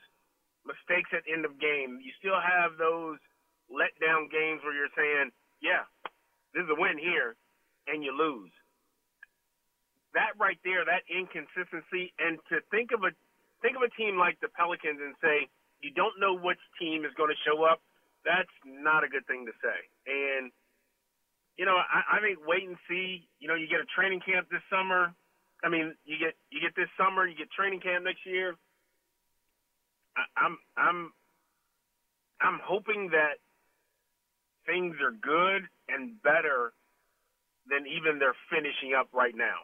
mistakes 0.66 1.14
at 1.14 1.22
end 1.30 1.46
of 1.46 1.60
game. 1.62 2.02
You 2.02 2.10
still 2.18 2.38
have 2.38 2.76
those 2.76 3.22
letdown 3.70 4.26
games 4.26 4.60
where 4.66 4.74
you're 4.74 4.92
saying, 4.98 5.30
yeah, 5.62 5.84
this 6.54 6.64
is 6.64 6.70
a 6.70 6.78
win 6.78 6.98
here, 6.98 7.36
and 7.86 8.02
you 8.02 8.16
lose. 8.16 8.52
That 10.12 10.34
right 10.40 10.58
there, 10.64 10.84
that 10.84 11.06
inconsistency, 11.06 12.12
and 12.18 12.38
to 12.50 12.60
think 12.70 12.90
of 12.90 13.04
a 13.04 13.14
think 13.62 13.76
of 13.76 13.82
a 13.82 13.92
team 13.94 14.18
like 14.18 14.40
the 14.40 14.48
Pelicans 14.48 14.98
and 14.98 15.14
say 15.22 15.46
you 15.80 15.92
don't 15.92 16.18
know 16.18 16.34
which 16.34 16.60
team 16.80 17.04
is 17.04 17.12
going 17.14 17.30
to 17.30 17.40
show 17.46 17.62
up 17.62 17.80
that's 18.24 18.52
not 18.64 19.04
a 19.04 19.08
good 19.08 19.26
thing 19.26 19.46
to 19.46 19.52
say. 19.62 19.78
And 20.06 20.50
you 21.56 21.64
know, 21.64 21.76
I, 21.76 22.16
I 22.16 22.20
think 22.20 22.38
wait 22.46 22.66
and 22.66 22.76
see. 22.88 23.28
You 23.38 23.48
know, 23.48 23.54
you 23.54 23.68
get 23.68 23.80
a 23.80 23.88
training 23.96 24.20
camp 24.20 24.48
this 24.50 24.64
summer. 24.70 25.12
I 25.62 25.68
mean, 25.68 25.94
you 26.04 26.16
get 26.18 26.34
you 26.50 26.60
get 26.60 26.74
this 26.76 26.88
summer, 26.96 27.26
you 27.26 27.36
get 27.36 27.50
training 27.50 27.80
camp 27.80 28.04
next 28.04 28.24
year. 28.24 28.56
I, 30.16 30.24
I'm 30.36 30.58
I'm 30.76 31.12
I'm 32.40 32.60
hoping 32.64 33.10
that 33.12 33.40
things 34.66 34.96
are 35.02 35.12
good 35.12 35.68
and 35.88 36.22
better 36.22 36.72
than 37.68 37.86
even 37.86 38.18
they're 38.18 38.34
finishing 38.50 38.94
up 38.98 39.08
right 39.12 39.34
now. 39.34 39.56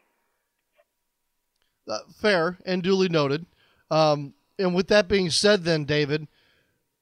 Uh, 1.89 1.99
fair 2.15 2.59
and 2.67 2.83
duly 2.83 3.09
noted. 3.09 3.47
Um, 3.91 4.35
and 4.59 4.75
with 4.75 4.89
that 4.89 5.09
being 5.09 5.31
said, 5.31 5.65
then 5.65 5.85
David, 5.85 6.27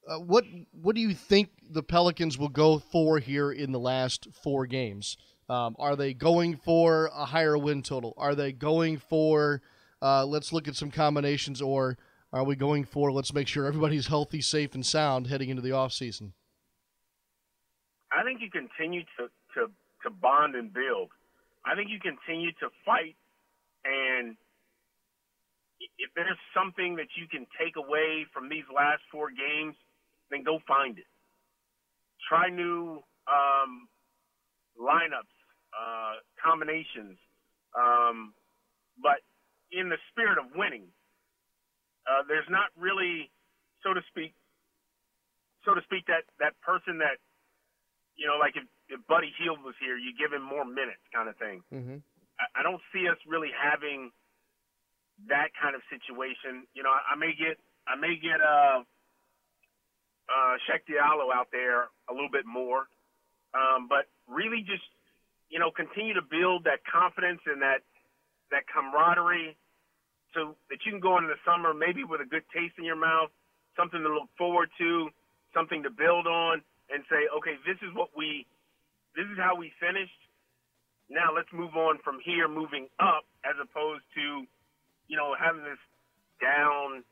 uh, 0.07 0.19
what 0.19 0.45
what 0.71 0.95
do 0.95 1.01
you 1.01 1.13
think 1.13 1.49
the 1.67 1.81
Pelicans 1.81 2.37
will 2.37 2.49
go 2.49 2.77
for 2.77 3.19
here 3.19 3.51
in 3.51 3.71
the 3.71 3.79
last 3.79 4.27
four 4.43 4.67
games? 4.67 5.17
Um, 5.49 5.75
are 5.79 5.95
they 5.95 6.13
going 6.13 6.57
for 6.57 7.09
a 7.15 7.25
higher 7.25 7.57
win 7.57 7.81
total? 7.81 8.13
Are 8.17 8.35
they 8.35 8.51
going 8.51 8.97
for 8.97 9.61
uh, 10.01 10.25
let's 10.25 10.53
look 10.53 10.67
at 10.67 10.75
some 10.75 10.91
combinations, 10.91 11.61
or 11.61 11.97
are 12.31 12.43
we 12.43 12.55
going 12.55 12.83
for 12.83 13.11
let's 13.11 13.33
make 13.33 13.47
sure 13.47 13.65
everybody's 13.65 14.07
healthy, 14.07 14.41
safe, 14.41 14.75
and 14.75 14.85
sound 14.85 15.27
heading 15.27 15.49
into 15.49 15.61
the 15.61 15.71
off 15.71 15.93
season? 15.93 16.33
I 18.15 18.23
think 18.23 18.39
you 18.39 18.49
continue 18.49 19.03
to, 19.19 19.27
to, 19.55 19.67
to 20.03 20.09
bond 20.09 20.55
and 20.55 20.71
build. 20.71 21.11
I 21.65 21.75
think 21.75 21.89
you 21.89 21.99
continue 21.99 22.51
to 22.63 22.69
fight, 22.85 23.15
and 23.83 24.37
if 25.99 26.09
there's 26.15 26.39
something 26.55 26.95
that 26.95 27.11
you 27.19 27.27
can 27.27 27.45
take 27.59 27.75
away 27.75 28.25
from 28.33 28.47
these 28.47 28.63
last 28.73 29.01
four 29.11 29.29
games, 29.29 29.75
then 30.31 30.43
go 30.43 30.59
find 30.67 30.97
it. 30.97 31.09
Try 32.29 32.49
new 32.49 33.03
um, 33.27 33.87
lineups, 34.79 35.35
uh, 35.75 36.23
combinations, 36.41 37.17
um, 37.75 38.33
but 39.01 39.19
in 39.71 39.89
the 39.89 39.97
spirit 40.11 40.37
of 40.37 40.55
winning. 40.55 40.87
Uh, 42.05 42.21
there's 42.27 42.47
not 42.49 42.69
really, 42.77 43.31
so 43.81 43.93
to 43.93 44.01
speak, 44.13 44.33
so 45.65 45.73
to 45.73 45.81
speak, 45.89 46.05
that 46.05 46.21
that 46.39 46.53
person 46.61 46.99
that, 47.01 47.17
you 48.15 48.27
know, 48.27 48.37
like 48.39 48.55
if, 48.55 48.63
if 48.87 48.99
Buddy 49.07 49.31
Hield 49.39 49.59
was 49.63 49.75
here, 49.79 49.97
you 49.97 50.15
give 50.15 50.31
him 50.31 50.43
more 50.43 50.65
minutes, 50.65 51.03
kind 51.13 51.27
of 51.27 51.35
thing. 51.37 51.61
Mm-hmm. 51.73 51.99
I, 52.39 52.59
I 52.59 52.63
don't 52.63 52.81
see 52.93 53.07
us 53.07 53.17
really 53.27 53.51
having 53.51 54.11
that 55.27 55.51
kind 55.55 55.75
of 55.75 55.81
situation. 55.91 56.67
You 56.73 56.83
know, 56.83 56.91
I, 56.91 57.13
I 57.13 57.15
may 57.15 57.35
get, 57.35 57.59
I 57.87 57.95
may 57.95 58.15
get, 58.15 58.39
uh, 58.39 58.83
uh, 60.25 60.53
Cheick 60.65 60.87
Diallo 60.89 61.29
out 61.33 61.49
there 61.51 61.91
a 62.09 62.13
little 62.13 62.31
bit 62.31 62.45
more. 62.45 62.87
Um, 63.53 63.87
but 63.87 64.09
really 64.27 64.65
just, 64.67 64.83
you 65.49 65.59
know, 65.59 65.71
continue 65.71 66.13
to 66.15 66.23
build 66.23 66.65
that 66.65 66.83
confidence 66.83 67.39
and 67.45 67.61
that, 67.61 67.85
that 68.51 68.67
camaraderie 68.67 69.55
so 70.33 70.55
that 70.69 70.83
you 70.83 70.91
can 70.91 70.99
go 70.99 71.17
into 71.17 71.29
the 71.29 71.39
summer 71.45 71.73
maybe 71.73 72.03
with 72.03 72.19
a 72.19 72.25
good 72.25 72.43
taste 72.51 72.75
in 72.77 72.83
your 72.83 72.99
mouth, 72.99 73.29
something 73.77 74.01
to 74.01 74.09
look 74.09 74.27
forward 74.37 74.69
to, 74.77 75.07
something 75.53 75.83
to 75.83 75.89
build 75.89 76.27
on 76.27 76.61
and 76.89 77.03
say, 77.09 77.27
okay, 77.37 77.55
this 77.65 77.77
is 77.81 77.93
what 77.93 78.09
we, 78.15 78.45
this 79.15 79.25
is 79.31 79.37
how 79.37 79.55
we 79.55 79.71
finished. 79.79 80.19
Now 81.09 81.33
let's 81.35 81.51
move 81.53 81.75
on 81.75 81.99
from 82.03 82.19
here, 82.23 82.47
moving 82.47 82.87
up, 82.99 83.25
as 83.45 83.55
opposed 83.61 84.03
to, 84.15 84.45
you 85.07 85.17
know, 85.17 85.35
having 85.37 85.63
this 85.63 85.81
down, 86.41 87.03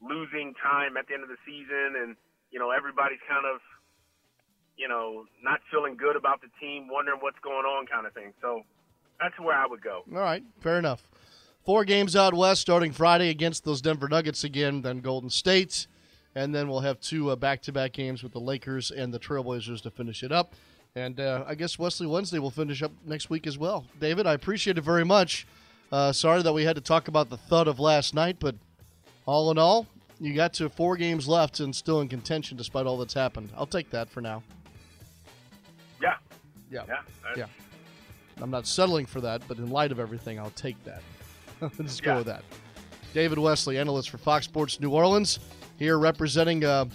losing 0.00 0.54
time 0.60 0.96
at 0.96 1.08
the 1.08 1.14
end 1.14 1.22
of 1.22 1.28
the 1.28 1.40
season 1.44 1.96
and 1.96 2.16
you 2.50 2.58
know, 2.58 2.70
everybody's 2.70 3.18
kind 3.28 3.44
of, 3.44 3.60
you 4.76 4.88
know, 4.88 5.24
not 5.42 5.60
feeling 5.70 5.96
good 5.96 6.16
about 6.16 6.40
the 6.40 6.48
team, 6.60 6.88
wondering 6.88 7.18
what's 7.20 7.38
going 7.40 7.64
on, 7.64 7.86
kind 7.86 8.06
of 8.06 8.12
thing. 8.12 8.32
So 8.40 8.62
that's 9.20 9.38
where 9.40 9.56
I 9.56 9.66
would 9.66 9.82
go. 9.82 10.04
All 10.10 10.20
right, 10.20 10.42
fair 10.60 10.78
enough. 10.78 11.08
Four 11.64 11.84
games 11.84 12.14
out 12.14 12.32
west, 12.32 12.60
starting 12.60 12.92
Friday 12.92 13.28
against 13.28 13.64
those 13.64 13.80
Denver 13.80 14.08
Nuggets 14.08 14.44
again, 14.44 14.82
then 14.82 15.00
Golden 15.00 15.30
State, 15.30 15.86
and 16.36 16.54
then 16.54 16.68
we'll 16.68 16.80
have 16.80 17.00
two 17.00 17.30
uh, 17.30 17.36
back-to-back 17.36 17.92
games 17.92 18.22
with 18.22 18.32
the 18.32 18.38
Lakers 18.40 18.92
and 18.92 19.12
the 19.12 19.18
Trailblazers 19.18 19.80
to 19.82 19.90
finish 19.90 20.22
it 20.22 20.30
up. 20.30 20.52
And 20.94 21.18
uh, 21.18 21.44
I 21.46 21.54
guess 21.56 21.78
Wesley 21.78 22.06
Wednesday 22.06 22.38
will 22.38 22.50
finish 22.50 22.82
up 22.82 22.92
next 23.04 23.28
week 23.30 23.46
as 23.46 23.58
well. 23.58 23.84
David, 24.00 24.26
I 24.26 24.34
appreciate 24.34 24.78
it 24.78 24.82
very 24.84 25.04
much. 25.04 25.46
Uh, 25.90 26.12
sorry 26.12 26.42
that 26.42 26.52
we 26.52 26.64
had 26.64 26.76
to 26.76 26.82
talk 26.82 27.08
about 27.08 27.30
the 27.30 27.36
thud 27.36 27.68
of 27.68 27.80
last 27.80 28.14
night, 28.14 28.36
but 28.38 28.54
all 29.24 29.50
in 29.50 29.58
all, 29.58 29.86
you 30.20 30.34
got 30.34 30.52
to 30.54 30.68
four 30.68 30.96
games 30.96 31.26
left 31.26 31.60
and 31.60 31.74
still 31.74 32.00
in 32.00 32.08
contention 32.08 32.56
despite 32.56 32.86
all 32.86 32.96
that's 32.98 33.14
happened. 33.14 33.50
I'll 33.56 33.66
take 33.66 33.90
that 33.90 34.08
for 34.10 34.20
now. 34.20 34.42
Yeah. 36.02 36.14
Yeah. 36.70 36.82
Yeah. 36.88 37.00
Yeah. 37.36 37.46
I'm 38.42 38.50
not 38.50 38.66
settling 38.66 39.06
for 39.06 39.20
that, 39.22 39.42
but 39.48 39.56
in 39.58 39.70
light 39.70 39.92
of 39.92 39.98
everything, 39.98 40.38
I'll 40.38 40.50
take 40.50 40.76
that. 40.84 41.02
Let's 41.78 41.98
Yeah. 42.00 42.04
go 42.04 42.16
with 42.18 42.26
that. 42.26 42.44
David 43.14 43.38
Wesley, 43.38 43.78
analyst 43.78 44.10
for 44.10 44.18
Fox 44.18 44.44
Sports 44.44 44.78
New 44.80 44.90
Orleans, 44.90 45.38
here 45.78 45.98
representing 45.98 46.64
uh, 46.64 46.86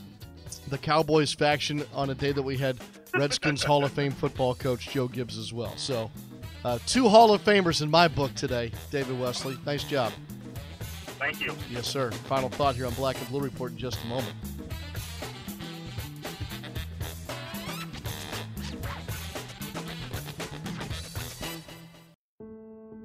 the 0.70 0.78
Cowboys 0.78 1.34
faction 1.34 1.84
on 1.94 2.10
a 2.10 2.16
day 2.16 2.32
that 2.32 2.42
we 2.42 2.58
had 2.58 2.78
Redskins 3.14 3.64
Hall 3.64 3.84
of 3.84 3.92
Fame 3.92 4.12
football 4.12 4.56
coach 4.56 4.90
Joe 4.90 5.08
Gibbs 5.08 5.38
as 5.38 5.54
well. 5.54 5.76
So, 5.78 6.10
uh, 6.64 6.80
two 6.86 7.10
Hall 7.10 7.34
of 7.34 7.44
Famers 7.44 7.82
in 7.82 7.90
my 7.90 8.08
book 8.08 8.34
today, 8.36 8.72
David 8.92 9.20
Wesley. 9.20 9.58
Nice 9.66 9.84
job. 9.84 10.14
Thank 11.20 11.42
you. 11.42 11.56
Yes, 11.70 11.88
sir. 11.88 12.12
Final 12.12 12.50
thought 12.50 12.76
here 12.76 12.88
on 12.88 12.94
Black 12.94 13.18
and 13.20 13.28
Blue 13.30 13.42
Report 13.42 13.72
in 13.72 13.78
just 13.78 14.04
a 14.04 14.08
moment. 14.08 14.36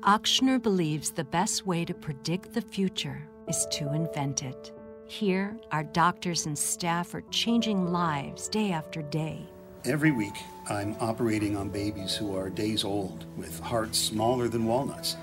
Ochsner 0.03 0.63
believes 0.63 1.11
the 1.11 1.25
best 1.25 1.67
way 1.67 1.85
to 1.85 1.93
predict 1.93 2.53
the 2.53 2.63
future 2.63 3.29
is 3.49 3.67
to 3.73 3.93
invent 3.93 4.45
it. 4.45 4.76
Here, 5.09 5.57
our 5.71 5.85
doctors 5.85 6.47
and 6.47 6.59
staff 6.59 7.15
are 7.15 7.23
changing 7.31 7.93
lives 7.93 8.49
day 8.49 8.73
after 8.73 9.03
day. 9.03 9.47
Every 9.85 10.11
week, 10.11 10.35
I'm 10.69 10.97
operating 10.99 11.57
on 11.57 11.69
babies 11.69 12.17
who 12.17 12.37
are 12.37 12.51
days 12.51 12.83
old 12.83 13.25
with 13.37 13.61
hearts 13.61 13.99
smaller 13.99 14.49
than 14.49 14.65
walnuts. 14.65 15.17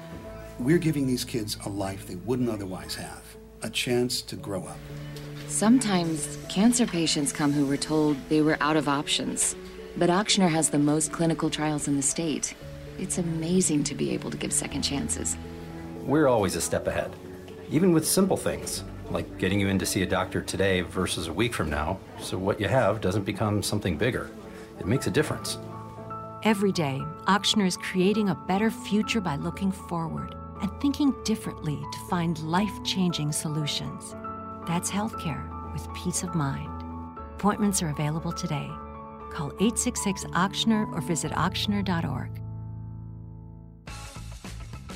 We're 0.58 0.78
giving 0.78 1.06
these 1.06 1.26
kids 1.26 1.58
a 1.65 1.69
life 1.69 2.08
they 2.08 2.15
wouldn't 2.15 2.50
otherwise 2.50 2.96
have, 2.96 3.24
a 3.62 3.69
chance 3.69 4.22
to 4.22 4.38
grow 4.38 4.63
up. 4.63 4.78
Sometimes 5.50 6.38
cancer 6.48 6.88
patients 6.88 7.34
come 7.34 7.52
who 7.52 7.65
were 7.65 7.76
told 7.76 8.15
they 8.30 8.41
were 8.41 8.58
out 8.62 8.78
of 8.78 8.88
options. 8.88 9.54
But 9.98 10.10
Ochsner 10.10 10.50
has 10.50 10.69
the 10.69 10.80
most 10.80 11.12
clinical 11.12 11.50
trials 11.50 11.89
in 11.89 11.98
the 11.98 12.02
state. 12.02 12.56
It's 12.98 13.17
amazing 13.17 13.84
to 13.86 13.96
be 13.96 14.12
able 14.12 14.32
to 14.32 14.38
give 14.38 14.54
second 14.54 14.84
chances. 14.84 15.36
We're 16.06 16.28
always 16.28 16.56
a 16.56 16.62
step 16.62 16.88
ahead, 16.88 17.12
even 17.69 17.91
with 17.91 18.08
simple 18.08 18.38
things 18.38 18.84
like 19.10 19.38
getting 19.38 19.60
you 19.60 19.68
in 19.68 19.80
to 19.80 19.86
see 19.86 20.02
a 20.02 20.06
doctor 20.06 20.42
today 20.42 20.82
versus 20.82 21.28
a 21.28 21.34
week 21.34 21.54
from 21.54 21.70
now, 21.70 22.00
so 22.20 22.38
what 22.38 22.60
you 22.60 22.68
have 22.68 23.02
doesn't 23.02 23.24
become 23.24 23.63
something 23.63 23.98
bigger. 23.98 24.30
It 24.80 24.86
makes 24.86 25.08
a 25.08 25.12
difference. 25.12 25.58
Every 26.44 26.72
day, 26.72 27.02
Ochsner 27.28 27.66
is 27.66 27.78
creating 27.78 28.30
a 28.30 28.36
better 28.36 28.70
future 28.70 29.22
by 29.22 29.38
looking 29.38 29.72
forward 29.72 30.36
and 30.62 30.70
thinking 30.82 31.13
differently 31.24 31.80
to 31.92 32.00
find 32.10 32.38
life 32.39 32.84
changing 32.84 33.32
solutions. 33.32 34.16
That's 34.68 34.92
healthcare 34.92 35.44
with 35.72 35.88
peace 35.94 36.24
of 36.24 36.36
mind. 36.36 36.70
Appointments 37.36 37.82
are 37.82 37.89
available 37.89 38.32
today. 38.32 38.70
Call 39.32 39.48
866 39.60 40.26
Ochsner 40.26 40.92
or 40.94 41.02
visit 41.02 41.32
ochsner.org. 41.32 42.30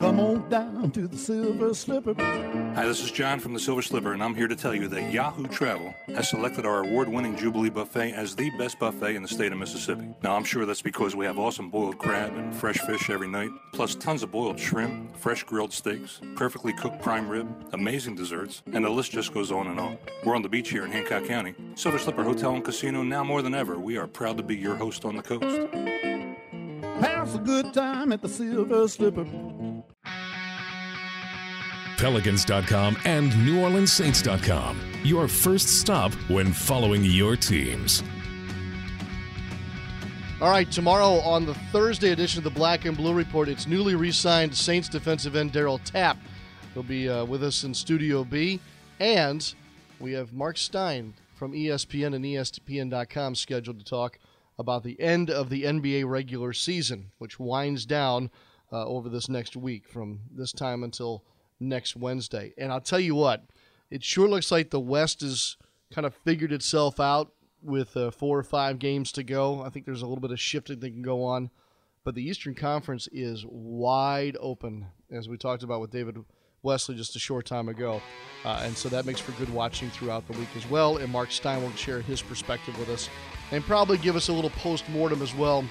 Come 0.00 0.20
on 0.20 0.48
down 0.48 0.92
to 0.92 1.08
the 1.08 1.16
Silver 1.16 1.74
Slipper. 1.74 2.14
Hi, 2.16 2.86
this 2.86 3.02
is 3.02 3.10
John 3.10 3.40
from 3.40 3.52
the 3.52 3.58
Silver 3.58 3.82
Slipper, 3.82 4.12
and 4.12 4.22
I'm 4.22 4.34
here 4.36 4.46
to 4.46 4.54
tell 4.54 4.72
you 4.72 4.86
that 4.86 5.12
Yahoo 5.12 5.48
Travel 5.48 5.92
has 6.06 6.28
selected 6.28 6.64
our 6.64 6.84
award 6.84 7.08
winning 7.08 7.36
Jubilee 7.36 7.68
Buffet 7.68 8.12
as 8.12 8.36
the 8.36 8.48
best 8.50 8.78
buffet 8.78 9.16
in 9.16 9.22
the 9.22 9.28
state 9.28 9.50
of 9.50 9.58
Mississippi. 9.58 10.08
Now, 10.22 10.36
I'm 10.36 10.44
sure 10.44 10.64
that's 10.66 10.82
because 10.82 11.16
we 11.16 11.26
have 11.26 11.36
awesome 11.36 11.68
boiled 11.68 11.98
crab 11.98 12.32
and 12.36 12.54
fresh 12.54 12.78
fish 12.78 13.10
every 13.10 13.26
night, 13.26 13.50
plus 13.72 13.96
tons 13.96 14.22
of 14.22 14.30
boiled 14.30 14.60
shrimp, 14.60 15.16
fresh 15.16 15.42
grilled 15.42 15.72
steaks, 15.72 16.20
perfectly 16.36 16.72
cooked 16.74 17.02
prime 17.02 17.28
rib, 17.28 17.48
amazing 17.72 18.14
desserts, 18.14 18.62
and 18.72 18.84
the 18.84 18.90
list 18.90 19.10
just 19.10 19.34
goes 19.34 19.50
on 19.50 19.66
and 19.66 19.80
on. 19.80 19.98
We're 20.24 20.36
on 20.36 20.42
the 20.42 20.48
beach 20.48 20.70
here 20.70 20.84
in 20.84 20.92
Hancock 20.92 21.24
County. 21.24 21.56
Silver 21.74 21.98
Slipper 21.98 22.22
Hotel 22.22 22.54
and 22.54 22.64
Casino, 22.64 23.02
now 23.02 23.24
more 23.24 23.42
than 23.42 23.54
ever, 23.54 23.80
we 23.80 23.96
are 23.96 24.06
proud 24.06 24.36
to 24.36 24.44
be 24.44 24.54
your 24.54 24.76
host 24.76 25.04
on 25.04 25.16
the 25.16 25.22
coast. 25.22 25.72
Pass 27.00 27.34
a 27.34 27.38
good 27.38 27.74
time 27.74 28.12
at 28.12 28.22
the 28.22 28.28
Silver 28.28 28.86
Slipper. 28.86 29.26
Pelicans.com 31.98 32.96
and 33.04 33.30
NewOrleansSaints.com. 33.32 34.80
Your 35.04 35.28
first 35.28 35.80
stop 35.80 36.12
when 36.30 36.52
following 36.52 37.04
your 37.04 37.36
teams. 37.36 38.02
All 40.40 40.50
right, 40.50 40.70
tomorrow 40.70 41.18
on 41.20 41.44
the 41.44 41.54
Thursday 41.72 42.12
edition 42.12 42.38
of 42.38 42.44
the 42.44 42.50
Black 42.50 42.84
and 42.84 42.96
Blue 42.96 43.12
Report, 43.12 43.48
it's 43.48 43.66
newly 43.66 43.96
re 43.96 44.12
signed 44.12 44.54
Saints 44.54 44.88
defensive 44.88 45.34
end 45.34 45.52
Darryl 45.52 45.82
Tapp. 45.82 46.16
He'll 46.74 46.84
be 46.84 47.08
uh, 47.08 47.24
with 47.24 47.42
us 47.42 47.64
in 47.64 47.74
Studio 47.74 48.22
B. 48.22 48.60
And 49.00 49.54
we 49.98 50.12
have 50.12 50.32
Mark 50.32 50.56
Stein 50.56 51.14
from 51.34 51.52
ESPN 51.52 52.14
and 52.14 52.24
ESPN.com 52.24 53.34
scheduled 53.34 53.80
to 53.80 53.84
talk 53.84 54.18
about 54.58 54.82
the 54.82 55.00
end 55.00 55.30
of 55.30 55.50
the 55.50 55.64
NBA 55.64 56.08
regular 56.08 56.52
season, 56.52 57.10
which 57.18 57.40
winds 57.40 57.86
down 57.86 58.30
uh, 58.72 58.84
over 58.86 59.08
this 59.08 59.28
next 59.28 59.56
week 59.56 59.88
from 59.88 60.20
this 60.32 60.52
time 60.52 60.84
until 60.84 61.24
next 61.60 61.96
Wednesday. 61.96 62.54
And 62.58 62.72
I'll 62.72 62.80
tell 62.80 63.00
you 63.00 63.14
what, 63.14 63.44
it 63.90 64.04
sure 64.04 64.28
looks 64.28 64.50
like 64.50 64.70
the 64.70 64.80
West 64.80 65.20
has 65.22 65.56
kind 65.92 66.06
of 66.06 66.14
figured 66.14 66.52
itself 66.52 67.00
out 67.00 67.32
with 67.62 67.96
uh, 67.96 68.10
four 68.10 68.38
or 68.38 68.42
five 68.42 68.78
games 68.78 69.10
to 69.12 69.22
go. 69.22 69.62
I 69.62 69.70
think 69.70 69.86
there's 69.86 70.02
a 70.02 70.06
little 70.06 70.20
bit 70.20 70.30
of 70.30 70.40
shifting 70.40 70.80
that 70.80 70.90
can 70.90 71.02
go 71.02 71.24
on. 71.24 71.50
But 72.04 72.14
the 72.14 72.26
Eastern 72.26 72.54
Conference 72.54 73.08
is 73.12 73.44
wide 73.46 74.36
open, 74.40 74.86
as 75.10 75.28
we 75.28 75.36
talked 75.36 75.62
about 75.62 75.80
with 75.80 75.90
David 75.90 76.16
Wesley 76.62 76.94
just 76.94 77.16
a 77.16 77.18
short 77.18 77.44
time 77.44 77.68
ago. 77.68 78.00
Uh, 78.44 78.62
and 78.64 78.76
so 78.76 78.88
that 78.88 79.04
makes 79.04 79.20
for 79.20 79.32
good 79.32 79.52
watching 79.52 79.90
throughout 79.90 80.26
the 80.26 80.38
week 80.38 80.48
as 80.56 80.68
well. 80.70 80.98
And 80.98 81.12
Mark 81.12 81.30
Stein 81.30 81.62
will 81.62 81.72
share 81.72 82.00
his 82.00 82.22
perspective 82.22 82.78
with 82.78 82.88
us 82.88 83.08
and 83.50 83.62
probably 83.64 83.98
give 83.98 84.16
us 84.16 84.28
a 84.28 84.32
little 84.32 84.50
post 84.50 84.88
mortem 84.88 85.22
as 85.22 85.34
well 85.34 85.64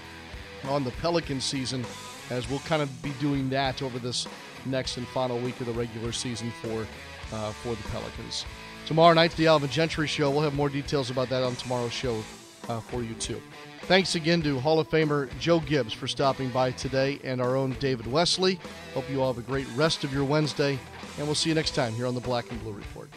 on 0.66 0.84
the 0.84 0.92
Pelican 0.92 1.40
season, 1.40 1.86
as 2.30 2.50
we'll 2.50 2.60
kind 2.60 2.82
of 2.82 3.02
be 3.02 3.12
doing 3.20 3.50
that 3.50 3.82
over 3.82 4.00
this 4.00 4.28
next 4.70 4.98
and 4.98 5.08
final 5.08 5.40
week 5.40 5.60
of 5.60 5.68
the 5.68 5.74
regular 5.74 6.12
season 6.12 6.52
for 6.62 6.86
uh, 7.34 7.52
for 7.52 7.76
the 7.76 7.84
Pelicans. 7.90 8.46
Tomorrow 8.86 9.14
night's 9.14 9.36
the 9.36 9.48
Alvin 9.48 9.70
Gentry 9.70 10.08
Show. 10.08 10.32
We'll 10.32 10.42
have 10.42 10.56
more 10.56 10.70
details 10.70 11.10
about 11.10 11.30
that 11.30 11.44
on 11.44 11.56
tomorrow's 11.56 11.92
show 11.92 12.24
uh, 12.70 12.80
for 12.80 13.04
you 13.04 13.14
too. 13.16 13.42
Thanks 13.84 14.16
again 14.16 14.42
to 14.44 14.60
Hall 14.60 14.80
of 14.80 14.90
Famer 14.90 15.30
Joe 15.40 15.60
Gibbs 15.62 15.94
for 15.94 16.08
stopping 16.08 16.50
by 16.50 16.72
today 16.72 17.20
and 17.24 17.42
our 17.42 17.56
own 17.56 17.76
David 17.80 18.08
Wesley. 18.08 18.60
Hope 18.94 19.10
you 19.10 19.22
all 19.22 19.34
have 19.34 19.42
a 19.42 19.48
great 19.48 19.68
rest 19.76 20.04
of 20.04 20.14
your 20.14 20.26
Wednesday, 20.26 20.78
and 21.18 21.26
we'll 21.26 21.36
see 21.36 21.50
you 21.50 21.56
next 21.56 21.76
time 21.76 21.94
here 21.94 22.06
on 22.06 22.16
the 22.16 22.22
Black 22.22 22.52
and 22.52 22.62
Blue 22.64 22.74
Report. 22.74 23.10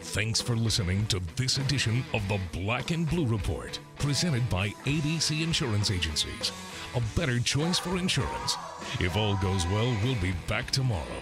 Thanks 0.00 0.40
for 0.40 0.56
listening 0.56 1.06
to 1.06 1.20
this 1.36 1.58
edition 1.58 2.04
of 2.12 2.26
the 2.28 2.40
Black 2.52 2.90
and 2.90 3.08
Blue 3.08 3.26
Report, 3.26 3.78
presented 3.98 4.48
by 4.50 4.68
ABC 4.84 5.42
Insurance 5.42 5.90
Agencies. 5.90 6.50
A 6.94 7.02
better 7.16 7.40
choice 7.40 7.78
for 7.78 7.96
insurance. 7.96 8.56
If 9.00 9.16
all 9.16 9.36
goes 9.36 9.66
well, 9.68 9.96
we'll 10.04 10.20
be 10.20 10.34
back 10.46 10.70
tomorrow. 10.70 11.20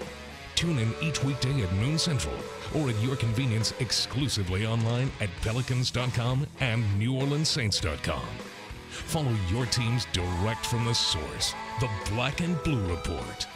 Tune 0.57 0.79
in 0.79 0.93
each 1.01 1.23
weekday 1.23 1.63
at 1.63 1.73
noon 1.75 1.97
central 1.97 2.35
or 2.75 2.91
at 2.91 3.01
your 3.01 3.17
convenience 3.17 3.73
exclusively 3.79 4.67
online 4.67 5.11
at 5.21 5.31
pelicans.com 5.43 6.47
and 6.61 6.85
neworleanssaints.com. 7.01 8.27
Follow 8.91 9.35
your 9.49 9.67
teams 9.67 10.07
direct 10.13 10.67
from 10.67 10.85
the 10.85 10.95
source, 10.95 11.55
the 11.79 11.89
Black 12.11 12.41
and 12.41 12.61
Blue 12.65 12.85
Report. 12.91 13.47